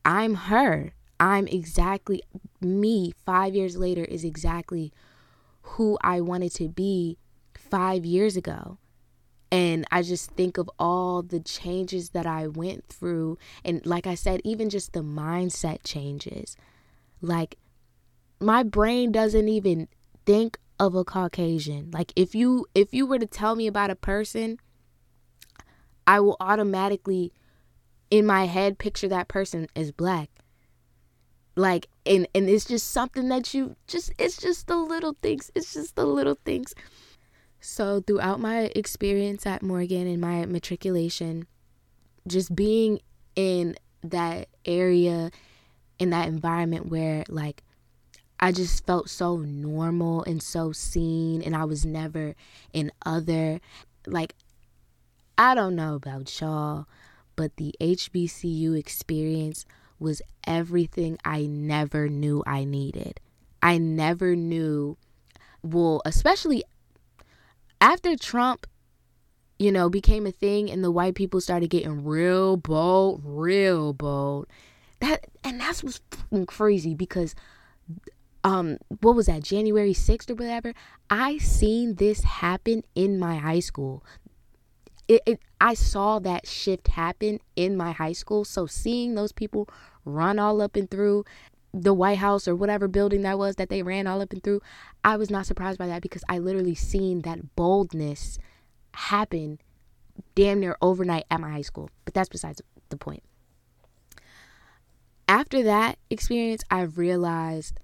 I'm 0.05 0.35
her. 0.35 0.93
I'm 1.19 1.47
exactly 1.47 2.21
me. 2.59 3.13
Five 3.25 3.55
years 3.55 3.77
later 3.77 4.03
is 4.03 4.23
exactly 4.23 4.91
who 5.61 5.97
I 6.01 6.21
wanted 6.21 6.53
to 6.55 6.67
be 6.67 7.17
five 7.55 8.05
years 8.05 8.35
ago. 8.35 8.77
And 9.51 9.85
I 9.91 10.01
just 10.01 10.31
think 10.31 10.57
of 10.57 10.69
all 10.79 11.21
the 11.21 11.39
changes 11.39 12.09
that 12.09 12.25
I 12.25 12.47
went 12.47 12.87
through. 12.87 13.37
And 13.63 13.85
like 13.85 14.07
I 14.07 14.15
said, 14.15 14.41
even 14.43 14.69
just 14.69 14.93
the 14.93 15.01
mindset 15.01 15.79
changes. 15.83 16.57
Like 17.21 17.57
my 18.39 18.63
brain 18.63 19.11
doesn't 19.11 19.47
even 19.47 19.87
think 20.25 20.57
of 20.79 20.95
a 20.95 21.03
Caucasian. 21.03 21.91
Like 21.91 22.11
if 22.15 22.33
you 22.35 22.65
if 22.73 22.93
you 22.93 23.05
were 23.05 23.19
to 23.19 23.25
tell 23.25 23.55
me 23.55 23.67
about 23.67 23.91
a 23.91 23.95
person 23.95 24.57
I 26.05 26.19
will 26.19 26.37
automatically 26.39 27.31
in 28.09 28.25
my 28.25 28.45
head 28.45 28.77
picture 28.77 29.07
that 29.07 29.27
person 29.27 29.67
as 29.75 29.91
black. 29.91 30.29
Like 31.55 31.87
and 32.05 32.27
and 32.33 32.49
it's 32.49 32.65
just 32.65 32.89
something 32.89 33.29
that 33.29 33.53
you 33.53 33.75
just 33.87 34.11
it's 34.17 34.37
just 34.37 34.67
the 34.67 34.75
little 34.75 35.15
things. 35.21 35.51
It's 35.55 35.73
just 35.73 35.95
the 35.95 36.05
little 36.05 36.37
things. 36.45 36.73
So 37.59 38.01
throughout 38.01 38.39
my 38.39 38.71
experience 38.75 39.45
at 39.45 39.61
Morgan 39.61 40.07
and 40.07 40.19
my 40.19 40.45
matriculation, 40.45 41.47
just 42.27 42.55
being 42.55 42.99
in 43.35 43.75
that 44.03 44.49
area 44.65 45.31
in 45.99 46.09
that 46.09 46.27
environment 46.27 46.87
where 46.87 47.23
like 47.29 47.63
I 48.39 48.51
just 48.51 48.85
felt 48.85 49.09
so 49.09 49.37
normal 49.37 50.23
and 50.23 50.43
so 50.43 50.71
seen 50.71 51.41
and 51.41 51.55
I 51.55 51.63
was 51.65 51.85
never 51.85 52.35
in 52.73 52.91
other 53.05 53.61
like 54.05 54.35
I 55.37 55.55
don't 55.55 55.75
know 55.75 55.95
about 55.95 56.39
y'all, 56.39 56.85
but 57.35 57.57
the 57.57 57.73
HBCU 57.81 58.77
experience 58.77 59.65
was 59.99 60.21
everything 60.45 61.17
I 61.25 61.45
never 61.45 62.07
knew 62.07 62.43
I 62.45 62.65
needed. 62.65 63.19
I 63.61 63.77
never 63.77 64.35
knew, 64.35 64.97
well, 65.63 66.01
especially 66.05 66.63
after 67.79 68.15
Trump, 68.15 68.67
you 69.57 69.71
know, 69.71 69.89
became 69.89 70.27
a 70.27 70.31
thing 70.31 70.69
and 70.69 70.83
the 70.83 70.91
white 70.91 71.15
people 71.15 71.41
started 71.41 71.69
getting 71.69 72.03
real 72.03 72.57
bold, 72.57 73.21
real 73.23 73.93
bold. 73.93 74.47
That 74.99 75.25
and 75.43 75.59
that's 75.59 75.83
what's 75.83 76.01
crazy 76.47 76.93
because 76.93 77.35
um 78.43 78.77
what 79.01 79.15
was 79.15 79.25
that 79.25 79.43
January 79.43 79.93
6th 79.93 80.29
or 80.29 80.35
whatever 80.35 80.73
I 81.09 81.37
seen 81.37 81.95
this 81.95 82.23
happen 82.23 82.83
in 82.95 83.19
my 83.19 83.35
high 83.35 83.59
school 83.59 84.03
it, 85.07 85.21
it 85.25 85.39
I 85.59 85.73
saw 85.73 86.19
that 86.19 86.47
shift 86.47 86.89
happen 86.89 87.39
in 87.55 87.77
my 87.77 87.91
high 87.91 88.13
school. 88.13 88.45
So 88.45 88.65
seeing 88.65 89.15
those 89.15 89.31
people 89.31 89.69
run 90.05 90.39
all 90.39 90.61
up 90.61 90.75
and 90.75 90.89
through 90.89 91.25
the 91.73 91.93
White 91.93 92.19
House 92.19 92.47
or 92.47 92.55
whatever 92.55 92.87
building 92.87 93.23
that 93.23 93.37
was 93.37 93.55
that 93.55 93.69
they 93.69 93.81
ran 93.81 94.05
all 94.05 94.21
up 94.21 94.31
and 94.31 94.43
through, 94.43 94.61
I 95.03 95.17
was 95.17 95.29
not 95.29 95.45
surprised 95.45 95.79
by 95.79 95.87
that 95.87 96.01
because 96.01 96.23
I 96.29 96.37
literally 96.37 96.75
seen 96.75 97.21
that 97.21 97.55
boldness 97.55 98.37
happen 98.93 99.59
damn 100.35 100.59
near 100.59 100.77
overnight 100.81 101.25
at 101.31 101.41
my 101.41 101.51
high 101.51 101.61
school. 101.61 101.89
But 102.05 102.13
that's 102.13 102.29
besides 102.29 102.61
the 102.89 102.97
point. 102.97 103.23
After 105.27 105.63
that 105.63 105.97
experience, 106.09 106.63
I 106.69 106.81
realized 106.81 107.79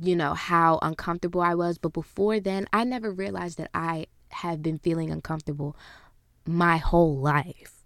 you 0.00 0.16
know 0.16 0.34
how 0.34 0.78
uncomfortable 0.82 1.42
I 1.42 1.54
was, 1.54 1.78
but 1.78 1.92
before 1.92 2.40
then, 2.40 2.66
I 2.72 2.84
never 2.84 3.10
realized 3.10 3.58
that 3.58 3.70
I 3.74 4.06
have 4.30 4.62
been 4.62 4.78
feeling 4.78 5.10
uncomfortable 5.10 5.76
my 6.48 6.78
whole 6.78 7.16
life. 7.16 7.84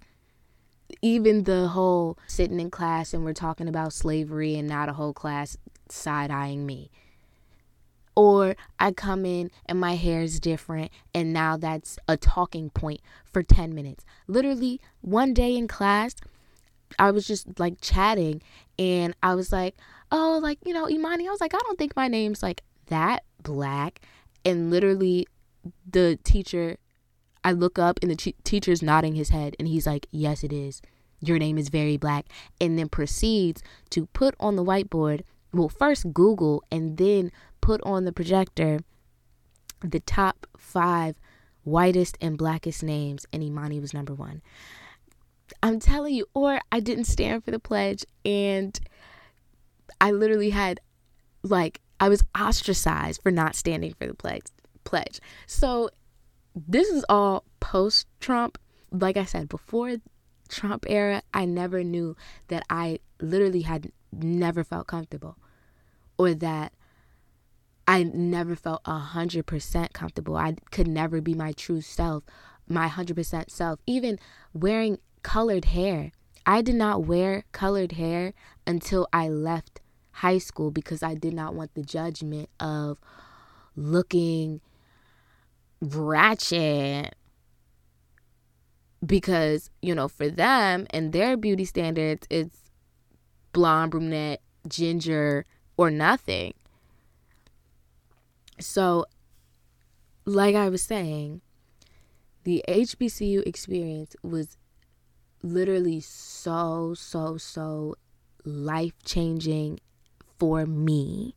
Even 1.03 1.43
the 1.45 1.69
whole 1.69 2.17
sitting 2.29 2.61
in 2.61 2.71
class 2.71 3.13
and 3.13 3.25
we're 3.25 3.33
talking 3.33 3.67
about 3.67 3.93
slavery 3.93 4.55
and 4.55 4.69
not 4.69 4.89
a 4.89 4.93
whole 4.93 5.13
class 5.13 5.57
side 5.89 6.31
eyeing 6.31 6.65
me. 6.65 6.91
Or 8.15 8.55
I 8.79 8.93
come 8.93 9.27
in 9.27 9.51
and 9.67 9.81
my 9.81 9.97
hair 9.97 10.21
is 10.21 10.39
different, 10.39 10.93
and 11.15 11.33
now 11.33 11.57
that's 11.57 11.99
a 12.07 12.17
talking 12.17 12.69
point 12.71 13.01
for 13.25 13.43
10 13.43 13.75
minutes. 13.75 14.05
Literally, 14.29 14.81
one 15.01 15.33
day 15.33 15.57
in 15.57 15.67
class, 15.67 16.15
I 16.99 17.11
was 17.11 17.27
just 17.27 17.59
like 17.59 17.81
chatting, 17.81 18.43
and 18.79 19.17
I 19.23 19.35
was 19.35 19.51
like, 19.51 19.77
Oh, 20.13 20.39
like, 20.43 20.59
you 20.65 20.75
know, 20.75 20.91
Imani, 20.91 21.27
I 21.27 21.31
was 21.31 21.41
like, 21.41 21.55
I 21.55 21.59
don't 21.63 21.79
think 21.79 21.97
my 21.97 22.07
name's 22.07 22.43
like 22.43 22.63
that 22.89 23.25
black. 23.43 24.01
And 24.45 24.71
literally, 24.71 25.27
the 25.91 26.19
teacher 26.23 26.77
I 27.45 27.53
look 27.53 27.79
up 27.79 27.99
and 28.03 28.11
the 28.11 28.35
teacher's 28.45 28.83
nodding 28.83 29.15
his 29.15 29.31
head 29.31 29.57
and 29.59 29.69
he's 29.69 29.87
like, 29.87 30.07
Yes, 30.11 30.45
it 30.45 30.53
is. 30.53 30.81
Your 31.21 31.39
name 31.39 31.59
is 31.59 31.69
very 31.69 31.97
black. 31.97 32.27
And 32.61 32.79
then 32.79 32.89
proceeds 32.89 33.63
to 33.91 34.07
put 34.07 34.35
on 34.41 34.57
the 34.57 34.65
whiteboard, 34.65 35.23
well, 35.53 35.69
first 35.69 36.13
Google 36.13 36.65
and 36.71 36.97
then 36.97 37.31
put 37.61 37.81
on 37.85 38.05
the 38.05 38.13
projector 38.13 38.81
the 39.81 40.01
top 40.01 40.47
five 40.57 41.17
whitest 41.65 42.19
and 42.21 42.37
blackest 42.39 42.83
names. 42.83 43.27
And 43.33 43.43
Imani 43.43 43.81
was 43.81 43.95
number 43.95 44.15
one. 44.15 44.43
I'm 45.63 45.79
telling 45.79 46.15
you, 46.15 46.27
or 46.35 46.61
I 46.71 46.81
didn't 46.81 47.05
stand 47.05 47.45
for 47.45 47.51
the 47.51 47.59
pledge 47.59 48.05
and 48.25 48.79
I 50.01 50.11
literally 50.11 50.51
had 50.51 50.81
like 51.43 51.81
I 52.01 52.09
was 52.09 52.25
ostracized 52.37 53.23
for 53.23 53.31
not 53.31 53.55
standing 53.55 53.95
for 53.95 54.07
the 54.07 54.15
pledge 54.15 54.47
pledge. 54.85 55.21
So 55.47 55.91
this 56.55 56.89
is 56.89 57.05
all 57.09 57.45
post 57.61 58.07
Trump. 58.21 58.59
Like 58.91 59.17
I 59.17 59.25
said, 59.25 59.49
before 59.49 59.97
Trump 60.49 60.85
era, 60.89 61.23
I 61.33 61.45
never 61.45 61.83
knew 61.83 62.17
that 62.49 62.65
I 62.69 62.99
literally 63.21 63.63
had 63.63 63.93
never 64.13 64.63
felt 64.63 64.87
comfortable 64.87 65.39
or 66.19 66.35
that 66.35 66.73
I 67.89 68.05
never 68.05 68.55
felt 68.55 68.85
100% 68.85 69.93
comfortable. 69.93 70.37
I 70.37 70.57
could 70.71 70.89
never 70.89 71.21
be 71.21 71.35
my 71.35 71.53
true 71.53 71.81
self, 71.81 72.25
my 72.69 72.89
100% 72.89 73.51
self. 73.51 73.81
Even 73.87 74.19
wearing 74.53 74.99
colored 75.23 75.67
hair. 75.67 76.13
I 76.45 76.63
did 76.63 76.75
not 76.75 77.05
wear 77.05 77.45
colored 77.53 77.93
hair 77.93 78.35
until 78.67 79.09
I 79.13 79.29
left 79.29 79.81
high 80.11 80.39
school 80.39 80.71
because 80.71 81.03
I 81.03 81.15
did 81.15 81.35
not 81.35 81.55
want 81.55 81.75
the 81.75 81.83
judgment 81.83 82.51
of 82.61 83.01
looking 83.77 84.61
ratchet. 85.83 87.15
Because, 89.05 89.69
you 89.83 89.95
know, 89.95 90.07
for 90.07 90.29
them 90.29 90.87
and 90.91 91.13
their 91.13 91.37
beauty 91.37 91.65
standards, 91.65 92.27
it's 92.31 92.71
blonde, 93.53 93.91
brunette, 93.91 94.41
ginger, 94.69 95.45
or 95.77 95.91
nothing. 95.91 96.55
So, 98.61 99.07
like 100.25 100.55
I 100.55 100.69
was 100.69 100.83
saying, 100.83 101.41
the 102.45 102.65
HBCU 102.69 103.45
experience 103.45 104.15
was 104.23 104.57
literally 105.43 105.99
so, 106.01 106.95
so, 106.95 107.37
so 107.37 107.97
life 108.45 108.93
changing 109.05 109.81
for 110.39 110.67
me. 110.67 111.35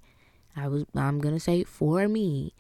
I 0.56 0.68
was 0.68 0.86
I'm 0.96 1.20
gonna 1.20 1.40
say 1.40 1.64
for 1.64 2.08
me 2.08 2.54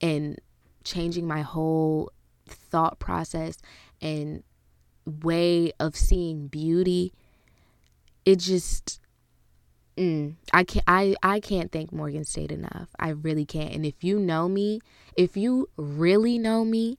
and 0.00 0.38
changing 0.86 1.26
my 1.26 1.42
whole 1.42 2.10
thought 2.46 2.98
process 2.98 3.58
and 4.00 4.42
way 5.04 5.72
of 5.78 5.96
seeing 5.96 6.46
beauty. 6.46 7.12
It 8.24 8.36
just 8.36 9.00
Mm, 9.96 10.34
I 10.52 10.64
can't 10.64 10.84
I, 10.86 11.14
I 11.22 11.40
can't 11.40 11.72
thank 11.72 11.90
Morgan 11.90 12.24
State 12.24 12.52
enough. 12.52 12.90
I 12.98 13.10
really 13.10 13.46
can't. 13.46 13.72
And 13.72 13.86
if 13.86 14.04
you 14.04 14.18
know 14.18 14.46
me, 14.48 14.80
if 15.16 15.36
you 15.38 15.70
really 15.76 16.38
know 16.38 16.66
me, 16.66 16.98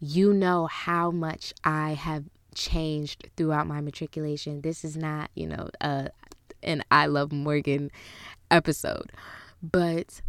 you 0.00 0.32
know 0.32 0.66
how 0.66 1.12
much 1.12 1.54
I 1.62 1.92
have 1.92 2.24
changed 2.54 3.28
throughout 3.36 3.68
my 3.68 3.80
matriculation. 3.80 4.62
This 4.62 4.84
is 4.84 4.96
not, 4.96 5.30
you 5.34 5.46
know, 5.46 5.68
uh 5.80 6.08
an 6.64 6.82
I 6.90 7.06
love 7.06 7.30
Morgan 7.30 7.92
episode. 8.50 9.12
But 9.62 10.20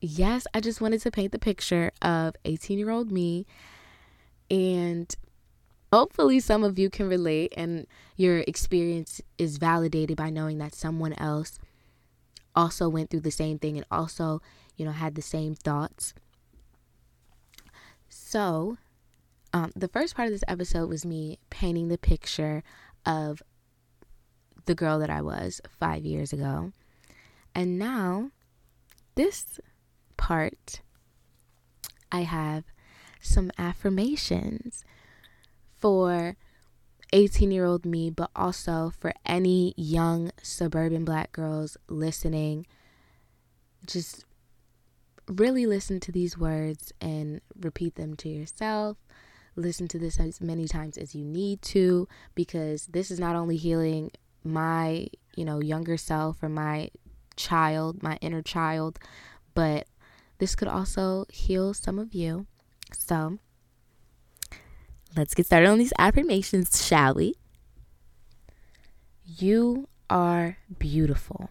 yes, 0.00 0.46
I 0.54 0.60
just 0.60 0.80
wanted 0.80 1.00
to 1.02 1.10
paint 1.10 1.32
the 1.32 1.38
picture 1.38 1.90
of 2.02 2.34
18-year-old 2.44 3.10
me 3.10 3.46
and 4.50 5.14
Hopefully, 5.92 6.38
some 6.38 6.64
of 6.64 6.78
you 6.78 6.90
can 6.90 7.08
relate 7.08 7.54
and 7.56 7.86
your 8.16 8.40
experience 8.40 9.22
is 9.38 9.56
validated 9.56 10.18
by 10.18 10.28
knowing 10.28 10.58
that 10.58 10.74
someone 10.74 11.14
else 11.14 11.58
also 12.54 12.88
went 12.90 13.08
through 13.08 13.20
the 13.20 13.30
same 13.30 13.58
thing 13.58 13.78
and 13.78 13.86
also, 13.90 14.42
you 14.76 14.84
know, 14.84 14.90
had 14.90 15.14
the 15.14 15.22
same 15.22 15.54
thoughts. 15.54 16.12
So, 18.10 18.76
um, 19.54 19.72
the 19.74 19.88
first 19.88 20.14
part 20.14 20.26
of 20.26 20.32
this 20.34 20.44
episode 20.46 20.90
was 20.90 21.06
me 21.06 21.38
painting 21.48 21.88
the 21.88 21.96
picture 21.96 22.62
of 23.06 23.42
the 24.66 24.74
girl 24.74 24.98
that 24.98 25.08
I 25.08 25.22
was 25.22 25.62
five 25.80 26.04
years 26.04 26.34
ago. 26.34 26.72
And 27.54 27.78
now, 27.78 28.30
this 29.14 29.58
part, 30.18 30.82
I 32.12 32.22
have 32.22 32.64
some 33.20 33.50
affirmations 33.56 34.84
for 35.78 36.36
18 37.12 37.50
year 37.50 37.64
old 37.64 37.86
me, 37.86 38.10
but 38.10 38.30
also 38.36 38.92
for 38.98 39.12
any 39.24 39.72
young 39.76 40.30
suburban 40.42 41.04
black 41.04 41.32
girls 41.32 41.76
listening. 41.88 42.66
Just 43.86 44.24
really 45.26 45.66
listen 45.66 46.00
to 46.00 46.12
these 46.12 46.36
words 46.36 46.92
and 47.00 47.40
repeat 47.58 47.94
them 47.94 48.14
to 48.16 48.28
yourself. 48.28 48.98
Listen 49.56 49.88
to 49.88 49.98
this 49.98 50.20
as 50.20 50.40
many 50.40 50.68
times 50.68 50.96
as 50.96 51.14
you 51.14 51.24
need 51.24 51.62
to 51.62 52.06
because 52.34 52.86
this 52.86 53.10
is 53.10 53.18
not 53.18 53.36
only 53.36 53.56
healing 53.56 54.10
my, 54.44 55.08
you 55.34 55.44
know, 55.44 55.60
younger 55.60 55.96
self 55.96 56.42
or 56.42 56.48
my 56.48 56.90
child, 57.36 58.02
my 58.02 58.16
inner 58.20 58.42
child, 58.42 58.98
but 59.54 59.86
this 60.38 60.54
could 60.54 60.68
also 60.68 61.26
heal 61.30 61.74
some 61.74 61.98
of 61.98 62.14
you. 62.14 62.46
So, 62.92 63.38
Let's 65.16 65.34
get 65.34 65.46
started 65.46 65.68
on 65.68 65.78
these 65.78 65.92
affirmations, 65.98 66.86
shall 66.86 67.14
we? 67.14 67.34
You 69.24 69.88
are 70.08 70.58
beautiful. 70.78 71.50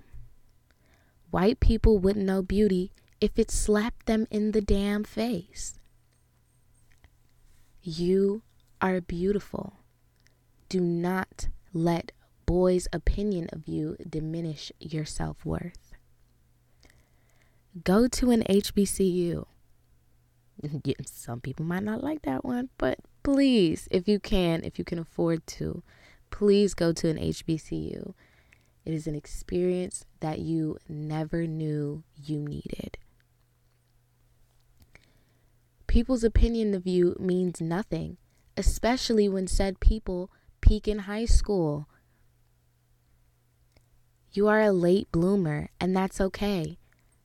White 1.32 1.60
people 1.60 1.98
wouldn't 1.98 2.26
know 2.26 2.42
beauty 2.42 2.92
if 3.20 3.38
it 3.38 3.52
slapped 3.52 4.06
them 4.06 4.28
in 4.32 4.52
the 4.52 4.62
damn 4.62 5.04
face. 5.04 5.80
You 7.82 8.42
are 8.80 9.02
beautiful. 9.02 9.74
Do 10.70 10.80
not 10.80 11.48
let 11.74 12.12
boys' 12.46 12.88
opinion 12.94 13.50
of 13.52 13.68
you 13.68 13.98
diminish 14.08 14.72
your 14.80 15.06
self 15.06 15.44
worth. 15.46 15.87
Go 17.84 18.08
to 18.08 18.32
an 18.32 18.44
HBCU. 18.44 19.46
Some 21.06 21.42
people 21.42 21.66
might 21.66 21.84
not 21.84 22.04
like 22.04 22.22
that 22.24 22.46
one, 22.46 22.70
but 22.78 23.00
please, 23.24 23.88
if 23.92 24.08
you 24.08 24.20
can, 24.20 24.64
if 24.64 24.80
you 24.80 24.86
can 24.86 25.00
afford 25.00 25.46
to, 25.48 25.84
please 26.32 26.74
go 26.74 26.94
to 26.94 27.10
an 27.10 27.18
HBCU. 27.18 28.14
It 28.86 28.94
is 28.94 29.06
an 29.06 29.16
experience 29.16 30.06
that 30.22 30.40
you 30.40 30.78
never 30.88 31.46
knew 31.46 32.04
you 32.16 32.40
needed. 32.40 32.98
People's 35.88 36.24
opinion 36.24 36.74
of 36.74 36.88
you 36.88 37.16
means 37.20 37.60
nothing, 37.60 38.18
especially 38.56 39.28
when 39.28 39.48
said 39.48 39.80
people 39.80 40.32
peak 40.62 40.88
in 40.88 41.00
high 41.00 41.26
school. 41.26 41.90
You 44.32 44.48
are 44.48 44.62
a 44.62 44.72
late 44.72 45.12
bloomer, 45.12 45.70
and 45.80 45.96
that's 45.96 46.22
okay. 46.22 46.78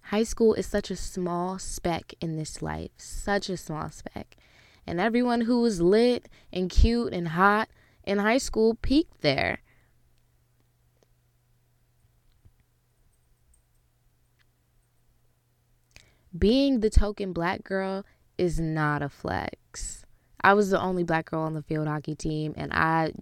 High 0.04 0.24
school 0.24 0.54
is 0.54 0.66
such 0.66 0.90
a 0.90 0.96
small 0.96 1.58
speck 1.58 2.14
in 2.20 2.36
this 2.36 2.60
life, 2.60 2.90
such 2.96 3.48
a 3.48 3.56
small 3.56 3.90
speck 3.90 4.36
and 4.86 5.00
everyone 5.00 5.42
who 5.42 5.60
was 5.60 5.80
lit 5.80 6.28
and 6.52 6.70
cute 6.70 7.12
and 7.12 7.28
hot 7.28 7.68
in 8.04 8.18
high 8.18 8.38
school 8.38 8.76
peaked 8.82 9.20
there. 9.20 9.58
Being 16.36 16.80
the 16.80 16.90
token 16.90 17.32
black 17.32 17.62
girl 17.62 18.04
is 18.38 18.58
not 18.58 19.02
a 19.02 19.08
flex. 19.08 20.04
I 20.42 20.54
was 20.54 20.70
the 20.70 20.80
only 20.80 21.04
black 21.04 21.30
girl 21.30 21.42
on 21.42 21.54
the 21.54 21.62
field 21.62 21.86
hockey 21.86 22.14
team, 22.14 22.54
and 22.56 22.72
I, 22.72 23.12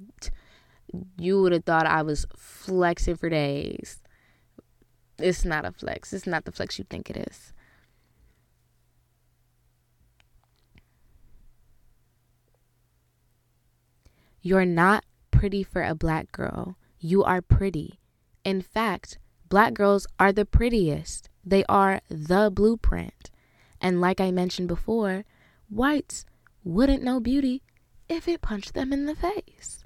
you 1.19 1.43
would 1.43 1.53
have 1.53 1.65
thought 1.65 1.87
I 1.87 2.03
was 2.03 2.25
flexing 2.37 3.17
for 3.17 3.29
days. 3.29 4.01
It's 5.23 5.45
not 5.45 5.65
a 5.65 5.73
flex. 5.73 6.13
It's 6.13 6.27
not 6.27 6.45
the 6.45 6.53
flex 6.53 6.79
you 6.79 6.85
think 6.89 7.11
it 7.11 7.17
is. 7.17 7.53
You're 14.43 14.65
not 14.65 15.05
pretty 15.31 15.63
for 15.63 15.83
a 15.83 15.95
black 15.95 16.33
girl. 16.33 16.77
You 16.99 17.23
are 17.25 17.43
pretty. 17.43 18.01
In 18.45 18.63
fact, 18.63 19.19
black 19.49 19.75
girls 19.75 20.07
are 20.19 20.33
the 20.33 20.47
prettiest. 20.47 21.29
They 21.45 21.65
are 21.69 22.01
the 22.09 22.51
blueprint. 22.51 23.31
And 23.81 24.01
like 24.01 24.21
I 24.21 24.31
mentioned 24.31 24.69
before, 24.69 25.25
whites 25.69 26.25
wouldn't 26.65 27.03
know 27.03 27.21
beauty 27.21 27.63
if 28.09 28.29
it 28.29 28.43
punched 28.43 28.75
them 28.75 28.93
in 28.93 29.07
the 29.07 29.15
face. 29.15 29.80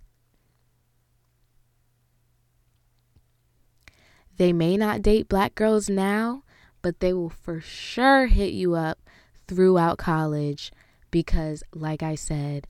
They 4.36 4.52
may 4.52 4.76
not 4.76 5.02
date 5.02 5.28
black 5.28 5.54
girls 5.54 5.88
now, 5.88 6.42
but 6.82 7.00
they 7.00 7.12
will 7.12 7.30
for 7.30 7.60
sure 7.60 8.26
hit 8.26 8.52
you 8.52 8.74
up 8.74 8.98
throughout 9.46 9.98
college 9.98 10.72
because, 11.10 11.62
like 11.72 12.02
I 12.02 12.14
said, 12.14 12.66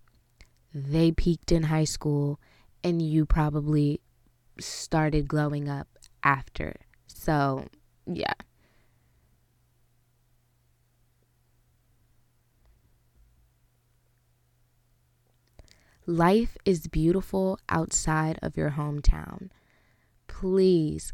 they 0.74 1.12
peaked 1.12 1.52
in 1.52 1.64
high 1.64 1.84
school 1.84 2.38
and 2.82 3.00
you 3.00 3.24
probably 3.24 4.00
started 4.58 5.26
glowing 5.26 5.68
up 5.68 5.88
after. 6.22 6.76
So, 7.06 7.66
yeah. 8.06 8.34
Life 16.06 16.58
is 16.66 16.86
beautiful 16.86 17.58
outside 17.70 18.38
of 18.42 18.58
your 18.58 18.72
hometown. 18.72 19.48
Please 20.26 21.12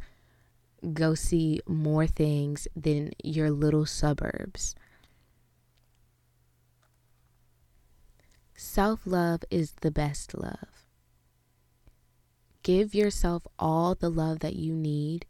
go 0.94 1.14
see 1.14 1.60
more 1.66 2.06
things 2.06 2.68
than 2.76 3.12
your 3.22 3.50
little 3.50 3.86
suburbs. 3.86 4.74
Self 8.56 9.06
love 9.06 9.42
is 9.50 9.72
the 9.80 9.90
best 9.90 10.34
love. 10.38 10.86
give 12.62 12.94
yourself 12.94 13.46
all 13.58 13.94
the 13.94 14.10
love 14.10 14.40
that 14.40 14.56
you 14.56 14.74
need 14.74 15.26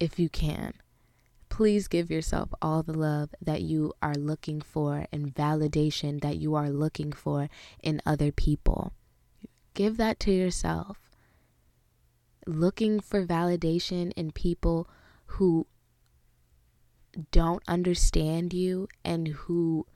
if 0.00 0.18
you 0.18 0.28
can. 0.28 0.74
Please 1.48 1.88
give 1.88 2.10
yourself 2.10 2.50
all 2.60 2.82
the 2.82 2.92
love 2.96 3.34
that 3.40 3.62
you 3.62 3.92
are 4.02 4.14
looking 4.14 4.60
for 4.60 5.06
and 5.12 5.34
validation 5.34 6.20
that 6.20 6.36
you 6.36 6.54
are 6.54 6.70
looking 6.70 7.12
for 7.12 7.48
in 7.82 8.02
other 8.04 8.32
people. 8.32 8.92
Give 9.74 9.96
that 9.96 10.18
to 10.20 10.32
yourself. 10.32 11.03
Looking 12.46 13.00
for 13.00 13.26
validation 13.26 14.12
in 14.16 14.32
people 14.32 14.88
who 15.26 15.66
don't 17.30 17.62
understand 17.68 18.52
you 18.52 18.88
and 19.04 19.28
who, 19.28 19.86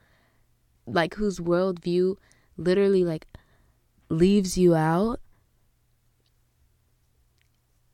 like, 0.87 1.15
whose 1.15 1.39
worldview 1.39 2.15
literally, 2.57 3.03
like, 3.03 3.27
leaves 4.09 4.57
you 4.57 4.75
out 4.75 5.19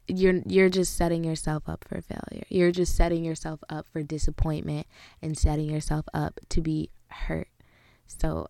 you're 0.08 0.41
you're 0.46 0.70
just 0.70 0.96
setting 0.96 1.24
yourself 1.24 1.68
up 1.68 1.84
for 1.88 2.02
failure. 2.02 2.46
You're 2.50 2.72
just 2.72 2.96
setting 2.96 3.24
yourself 3.24 3.62
up 3.70 3.88
for 3.91 4.04
disappointment 4.04 4.88
and 5.22 5.38
setting 5.38 5.70
yourself 5.70 6.06
up 6.13 6.39
to 6.50 6.62
be 6.62 6.91
hurt. 7.08 7.50
So 8.08 8.48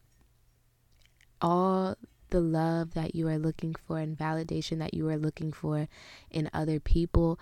all 1.42 1.96
the 2.36 2.42
love 2.42 2.96
that 2.96 3.16
you 3.16 3.30
are 3.30 3.38
looking 3.38 3.74
for 3.74 3.98
and 3.98 4.18
validation 4.18 4.78
that 4.80 4.94
you 4.94 5.08
are 5.08 5.16
looking 5.16 5.54
for 5.54 5.88
in 6.30 6.50
other 6.54 6.82
people, 6.82 7.40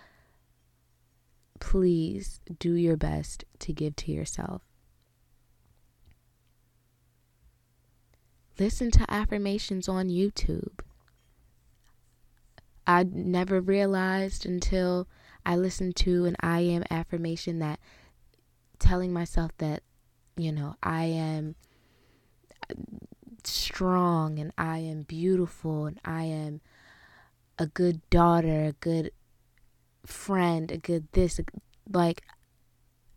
please 1.59 2.39
do 2.59 2.75
your 2.75 2.95
best 2.95 3.43
to 3.57 3.73
give 3.73 3.95
to 3.95 4.11
yourself. 4.11 4.61
Listen 8.59 8.91
to 8.91 9.11
affirmations 9.11 9.89
on 9.89 10.09
YouTube. 10.09 10.81
I 12.85 13.01
never 13.01 13.59
realized 13.59 14.45
until 14.45 15.07
I 15.43 15.55
listened 15.55 15.95
to 15.95 16.25
an 16.25 16.35
I 16.39 16.59
am 16.59 16.83
affirmation 16.91 17.57
that 17.57 17.79
telling 18.77 19.11
myself 19.11 19.49
that, 19.57 19.81
you 20.37 20.51
know, 20.51 20.75
I 20.83 21.05
am 21.05 21.55
strong 23.47 24.39
and 24.39 24.51
I 24.57 24.79
am 24.79 25.03
beautiful 25.03 25.85
and 25.85 25.99
I 26.03 26.23
am 26.23 26.61
a 27.59 27.67
good 27.67 28.07
daughter, 28.09 28.65
a 28.65 28.73
good 28.73 29.11
friend, 30.05 30.71
a 30.71 30.77
good 30.77 31.07
this. 31.11 31.39
Like, 31.91 32.23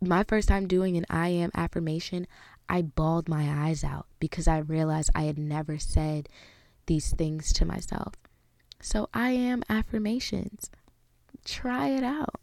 my 0.01 0.23
first 0.23 0.47
time 0.47 0.67
doing 0.67 0.97
an 0.97 1.05
I 1.09 1.29
am 1.29 1.51
affirmation, 1.55 2.27
I 2.69 2.81
bawled 2.81 3.29
my 3.29 3.67
eyes 3.67 3.83
out 3.83 4.07
because 4.19 4.47
I 4.47 4.59
realized 4.59 5.09
I 5.15 5.23
had 5.23 5.39
never 5.39 5.77
said 5.77 6.29
these 6.85 7.11
things 7.13 7.53
to 7.53 7.65
myself. 7.65 8.13
So 8.81 9.09
I 9.13 9.31
am 9.31 9.63
affirmations. 9.69 10.69
Try 11.45 11.89
it 11.89 12.03
out. 12.03 12.39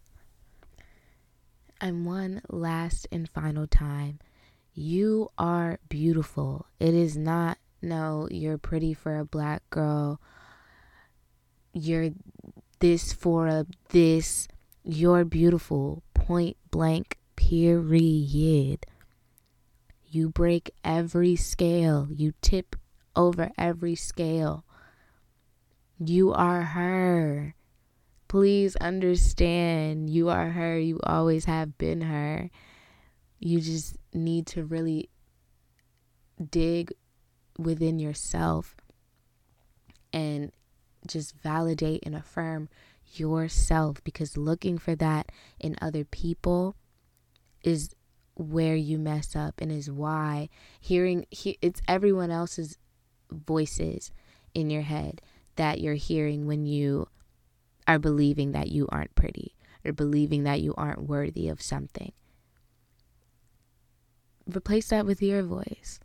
And 1.80 2.06
one 2.06 2.40
last 2.48 3.06
and 3.12 3.28
final 3.28 3.66
time, 3.66 4.18
you 4.72 5.30
are 5.38 5.78
beautiful. 5.88 6.66
It 6.80 6.94
is 6.94 7.16
not, 7.16 7.58
no, 7.84 8.26
you're 8.30 8.58
pretty 8.58 8.94
for 8.94 9.18
a 9.18 9.24
black 9.24 9.62
girl. 9.70 10.20
You're 11.72 12.10
this 12.80 13.12
for 13.12 13.46
a 13.46 13.66
this. 13.90 14.48
You're 14.82 15.24
beautiful. 15.24 16.02
Point 16.14 16.56
blank, 16.70 17.18
period. 17.36 18.86
You 20.06 20.30
break 20.30 20.70
every 20.84 21.36
scale. 21.36 22.08
You 22.10 22.32
tip 22.40 22.76
over 23.14 23.50
every 23.58 23.94
scale. 23.94 24.64
You 25.98 26.32
are 26.32 26.62
her. 26.62 27.54
Please 28.28 28.76
understand 28.76 30.10
you 30.10 30.28
are 30.28 30.50
her. 30.50 30.78
You 30.78 31.00
always 31.04 31.44
have 31.44 31.78
been 31.78 32.00
her. 32.00 32.50
You 33.38 33.60
just 33.60 33.96
need 34.12 34.46
to 34.48 34.64
really 34.64 35.10
dig 36.50 36.92
within 37.58 37.98
yourself 37.98 38.76
and 40.12 40.52
just 41.06 41.34
validate 41.36 42.02
and 42.04 42.14
affirm 42.14 42.68
yourself 43.14 44.02
because 44.04 44.36
looking 44.36 44.78
for 44.78 44.94
that 44.94 45.30
in 45.60 45.76
other 45.80 46.04
people 46.04 46.76
is 47.62 47.94
where 48.34 48.74
you 48.74 48.98
mess 48.98 49.36
up 49.36 49.54
and 49.58 49.70
is 49.70 49.90
why 49.90 50.48
hearing 50.80 51.24
he, 51.30 51.58
it's 51.62 51.80
everyone 51.86 52.30
else's 52.30 52.78
voices 53.30 54.10
in 54.54 54.70
your 54.70 54.82
head 54.82 55.20
that 55.56 55.80
you're 55.80 55.94
hearing 55.94 56.46
when 56.46 56.66
you 56.66 57.06
are 57.86 57.98
believing 57.98 58.52
that 58.52 58.68
you 58.68 58.88
aren't 58.90 59.14
pretty 59.14 59.54
or 59.84 59.92
believing 59.92 60.44
that 60.44 60.60
you 60.60 60.74
aren't 60.76 61.02
worthy 61.02 61.48
of 61.48 61.60
something. 61.60 62.12
Replace 64.46 64.88
that 64.88 65.06
with 65.06 65.22
your 65.22 65.42
voice. 65.42 66.00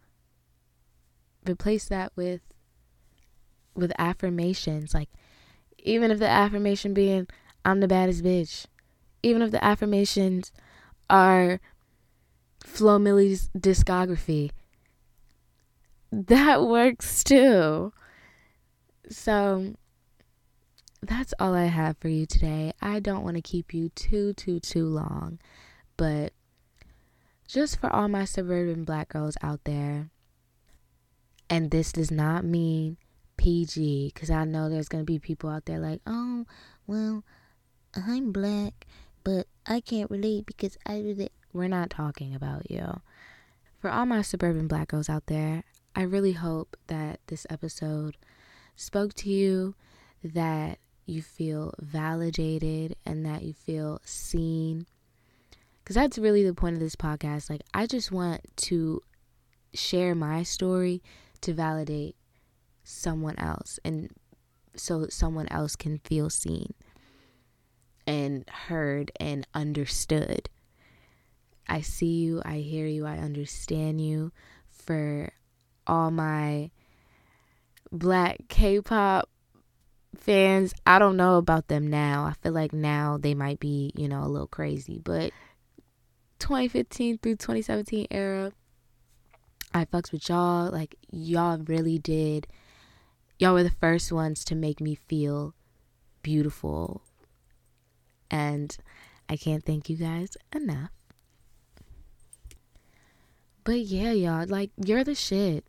Replace 1.50 1.86
that 1.86 2.12
with 2.16 2.42
with 3.76 3.92
affirmations 3.98 4.94
like 4.94 5.10
even 5.78 6.12
if 6.12 6.20
the 6.20 6.28
affirmation 6.28 6.94
being 6.94 7.28
I'm 7.66 7.80
the 7.80 7.88
baddest 7.88 8.24
bitch. 8.24 8.66
Even 9.22 9.42
if 9.42 9.52
the 9.52 9.64
affirmations 9.64 10.52
are 11.10 11.60
Flo 12.64 13.00
Milli's 13.00 13.50
discography. 13.58 14.52
That 16.12 16.64
works 16.66 17.24
too. 17.24 17.94
So 19.10 19.76
that's 21.02 21.34
all 21.40 21.54
I 21.54 21.66
have 21.66 21.98
for 22.00 22.10
you 22.10 22.26
today. 22.26 22.74
I 22.82 23.00
don't 23.00 23.24
want 23.24 23.36
to 23.36 23.42
keep 23.42 23.74
you 23.74 23.90
too, 23.90 24.34
too, 24.34 24.60
too 24.60 24.86
long, 24.86 25.40
but 25.98 26.34
just 27.48 27.80
for 27.80 27.92
all 27.92 28.08
my 28.08 28.26
suburban 28.26 28.84
black 28.84 29.10
girls 29.10 29.36
out 29.42 29.62
there, 29.64 30.12
and 31.50 31.72
this 31.72 31.92
does 31.92 32.12
not 32.12 32.44
mean 32.44 32.98
PG, 33.38 34.12
because 34.14 34.30
I 34.30 34.44
know 34.46 34.70
there's 34.70 34.90
going 34.90 35.02
to 35.02 35.12
be 35.12 35.20
people 35.20 35.50
out 35.50 35.66
there 35.66 35.80
like, 35.80 36.02
oh, 36.06 36.46
well, 36.88 37.24
I'm 37.96 38.32
black, 38.32 38.86
but 39.24 39.48
I 39.66 39.80
can't 39.80 40.12
relate 40.12 40.46
because 40.46 40.78
I 40.86 41.00
really. 41.00 41.30
We're 41.52 41.68
not 41.68 41.90
talking 41.90 42.36
about 42.36 42.70
you. 42.70 43.02
For 43.80 43.90
all 43.90 44.06
my 44.06 44.22
suburban 44.22 44.68
black 44.68 44.90
girls 44.90 45.10
out 45.10 45.26
there, 45.26 45.64
I 45.96 46.04
really 46.04 46.34
hope 46.34 46.78
that 46.88 47.22
this 47.26 47.48
episode 47.50 48.18
spoke 48.76 49.16
to 49.16 49.30
you, 49.30 49.74
that 50.24 50.78
you 51.08 51.24
feel 51.24 51.74
validated 51.80 52.96
and 53.04 53.26
that 53.26 53.42
you 53.42 53.54
feel 53.54 54.00
seen. 54.06 54.86
Because 55.84 55.96
that's 55.96 56.20
really 56.20 56.44
the 56.44 56.54
point 56.54 56.76
of 56.76 56.82
this 56.82 56.96
podcast. 56.96 57.50
Like, 57.50 57.64
I 57.74 57.88
just 57.88 58.12
want 58.12 58.42
to 58.58 59.02
share 59.74 60.14
my 60.14 60.44
story 60.44 61.02
to 61.42 61.54
validate 61.54 62.16
someone 62.84 63.38
else 63.38 63.80
and 63.84 64.10
so 64.76 65.08
someone 65.10 65.48
else 65.50 65.76
can 65.76 66.00
feel 66.00 66.30
seen 66.30 66.74
and 68.08 68.50
heard 68.50 69.12
and 69.20 69.46
understood. 69.54 70.50
I 71.68 71.82
see 71.82 72.18
you, 72.22 72.42
I 72.44 72.58
hear 72.58 72.88
you, 72.88 73.06
I 73.06 73.18
understand 73.18 74.02
you 74.02 74.32
for 74.70 75.32
all 75.86 76.10
my 76.10 76.72
black 77.92 78.38
K-pop 78.48 79.30
fans, 80.18 80.74
I 80.86 81.00
don't 81.00 81.18
know 81.18 81.38
about 81.38 81.68
them 81.68 81.88
now. 81.88 82.26
I 82.26 82.34
feel 82.42 82.52
like 82.52 82.74
now 82.74 83.18
they 83.20 83.34
might 83.34 83.60
be, 83.60 83.92
you 83.96 84.08
know, 84.08 84.24
a 84.24 84.28
little 84.28 84.48
crazy, 84.48 85.00
but 85.04 85.32
2015 86.40 87.20
through 87.20 87.36
2017 87.36 88.08
era, 88.12 88.52
I 89.74 89.86
fucks 89.86 90.12
with 90.12 90.28
y'all. 90.30 90.72
Like 90.72 90.96
y'all 91.12 91.60
really 91.60 91.98
did. 91.98 92.48
Y'all 93.38 93.54
were 93.54 93.64
the 93.64 93.70
first 93.70 94.12
ones 94.12 94.44
to 94.46 94.56
make 94.56 94.82
me 94.82 94.96
feel 94.96 95.54
beautiful. 96.22 97.02
And 98.30 98.76
I 99.28 99.38
can't 99.38 99.66
thank 99.66 99.90
you 99.90 99.96
guys 99.96 100.38
enough. 100.54 100.92
But 103.64 103.80
yeah, 103.80 104.12
y'all, 104.12 104.46
like 104.48 104.72
you're 104.78 105.04
the 105.04 105.16
shit. 105.16 105.66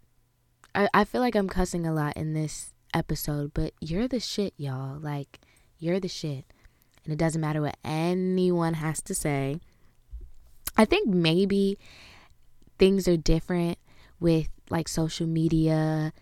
I, 0.74 0.88
I 0.94 1.04
feel 1.04 1.20
like 1.20 1.34
I'm 1.34 1.48
cussing 1.48 1.86
a 1.86 1.92
lot 1.92 2.16
in 2.16 2.32
this 2.32 2.72
episode, 2.94 3.52
but 3.54 3.72
you're 3.80 4.08
the 4.08 4.20
shit, 4.20 4.54
y'all. 4.56 4.98
Like, 4.98 5.40
you're 5.78 6.00
the 6.00 6.08
shit. 6.08 6.44
And 7.04 7.12
it 7.12 7.18
doesn't 7.18 7.40
matter 7.40 7.60
what 7.62 7.76
anyone 7.84 8.74
has 8.74 9.00
to 9.02 9.14
say. 9.14 9.60
I 10.76 10.84
think 10.84 11.08
maybe 11.08 11.78
things 12.78 13.08
are 13.08 13.16
different 13.16 13.78
with 14.20 14.48
like 14.70 14.86
social 14.86 15.26
media 15.26 16.12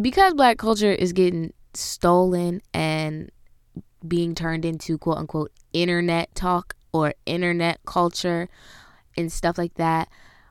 because 0.00 0.34
black 0.34 0.58
culture 0.58 0.90
is 0.90 1.12
getting 1.12 1.52
stolen 1.74 2.60
and 2.72 3.30
being 4.06 4.34
turned 4.34 4.64
into 4.64 4.98
quote 4.98 5.18
unquote 5.18 5.52
internet 5.72 6.34
talk 6.34 6.74
or 6.92 7.14
internet 7.26 7.78
culture 7.86 8.48
and 9.16 9.30
stuff 9.30 9.58
like 9.58 9.74
that 9.74 10.08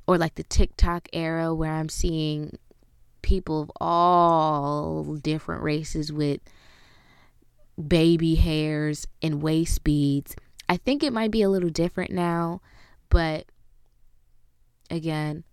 or 0.07 0.17
like 0.17 0.35
the 0.35 0.43
TikTok 0.43 1.07
era 1.13 1.53
where 1.53 1.71
I'm 1.71 1.89
seeing 1.89 2.57
people 3.21 3.61
of 3.61 3.71
all 3.79 5.15
different 5.21 5.63
races 5.63 6.11
with 6.11 6.41
baby 7.87 8.35
hairs 8.35 9.07
and 9.21 9.41
waist 9.41 9.83
beads. 9.83 10.35
I 10.67 10.77
think 10.77 11.03
it 11.03 11.13
might 11.13 11.31
be 11.31 11.41
a 11.41 11.49
little 11.49 11.69
different 11.69 12.11
now, 12.11 12.61
but 13.09 13.45
again, 14.89 15.43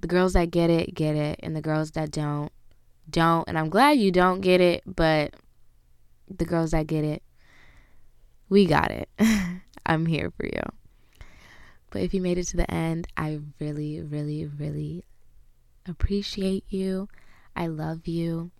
the 0.00 0.06
girls 0.06 0.32
that 0.34 0.50
get 0.50 0.70
it, 0.70 0.94
get 0.94 1.16
it, 1.16 1.40
and 1.42 1.54
the 1.56 1.60
girls 1.60 1.92
that 1.92 2.10
don't, 2.10 2.52
don't. 3.08 3.48
And 3.48 3.58
I'm 3.58 3.68
glad 3.68 3.98
you 3.98 4.10
don't 4.12 4.40
get 4.40 4.60
it, 4.60 4.82
but 4.86 5.34
the 6.28 6.44
girls 6.44 6.72
that 6.72 6.86
get 6.86 7.04
it, 7.04 7.22
we 8.48 8.66
got 8.66 8.90
it. 8.90 9.08
I'm 9.86 10.06
here 10.06 10.30
for 10.36 10.46
you. 10.46 10.62
But 11.90 12.02
if 12.02 12.12
you 12.12 12.20
made 12.20 12.38
it 12.38 12.44
to 12.48 12.56
the 12.56 12.70
end, 12.70 13.08
I 13.16 13.40
really, 13.58 14.00
really, 14.00 14.46
really 14.46 15.04
appreciate 15.86 16.64
you. 16.68 17.08
I 17.56 17.66
love 17.66 18.06
you. 18.06 18.50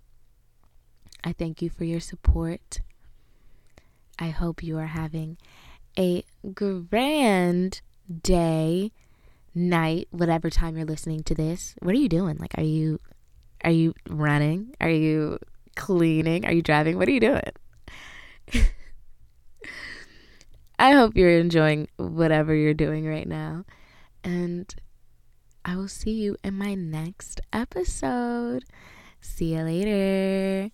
I 1.22 1.32
thank 1.32 1.60
you 1.60 1.68
for 1.68 1.84
your 1.84 2.00
support. 2.00 2.80
I 4.18 4.30
hope 4.30 4.62
you 4.62 4.78
are 4.78 4.86
having 4.86 5.36
a 5.98 6.24
grand 6.54 7.80
day, 8.22 8.92
night, 9.58 10.08
whatever 10.10 10.48
time 10.50 10.76
you're 10.76 10.86
listening 10.86 11.22
to 11.24 11.34
this. 11.34 11.74
What 11.80 11.94
are 11.94 11.98
you 11.98 12.08
doing? 12.08 12.36
Like 12.38 12.56
are 12.56 12.64
you 12.64 13.00
are 13.64 13.70
you 13.70 13.94
running? 14.08 14.74
Are 14.80 14.88
you 14.88 15.38
cleaning? 15.74 16.46
Are 16.46 16.52
you 16.52 16.62
driving? 16.62 16.96
What 16.96 17.08
are 17.08 17.12
you 17.12 17.20
doing? 17.20 17.42
I 20.78 20.92
hope 20.92 21.16
you're 21.16 21.38
enjoying 21.38 21.88
whatever 21.96 22.54
you're 22.54 22.72
doing 22.72 23.04
right 23.04 23.26
now. 23.26 23.64
And 24.22 24.72
I 25.64 25.74
will 25.74 25.88
see 25.88 26.12
you 26.12 26.36
in 26.44 26.54
my 26.54 26.74
next 26.74 27.40
episode. 27.52 28.64
See 29.20 29.54
you 29.56 29.62
later. 29.62 30.70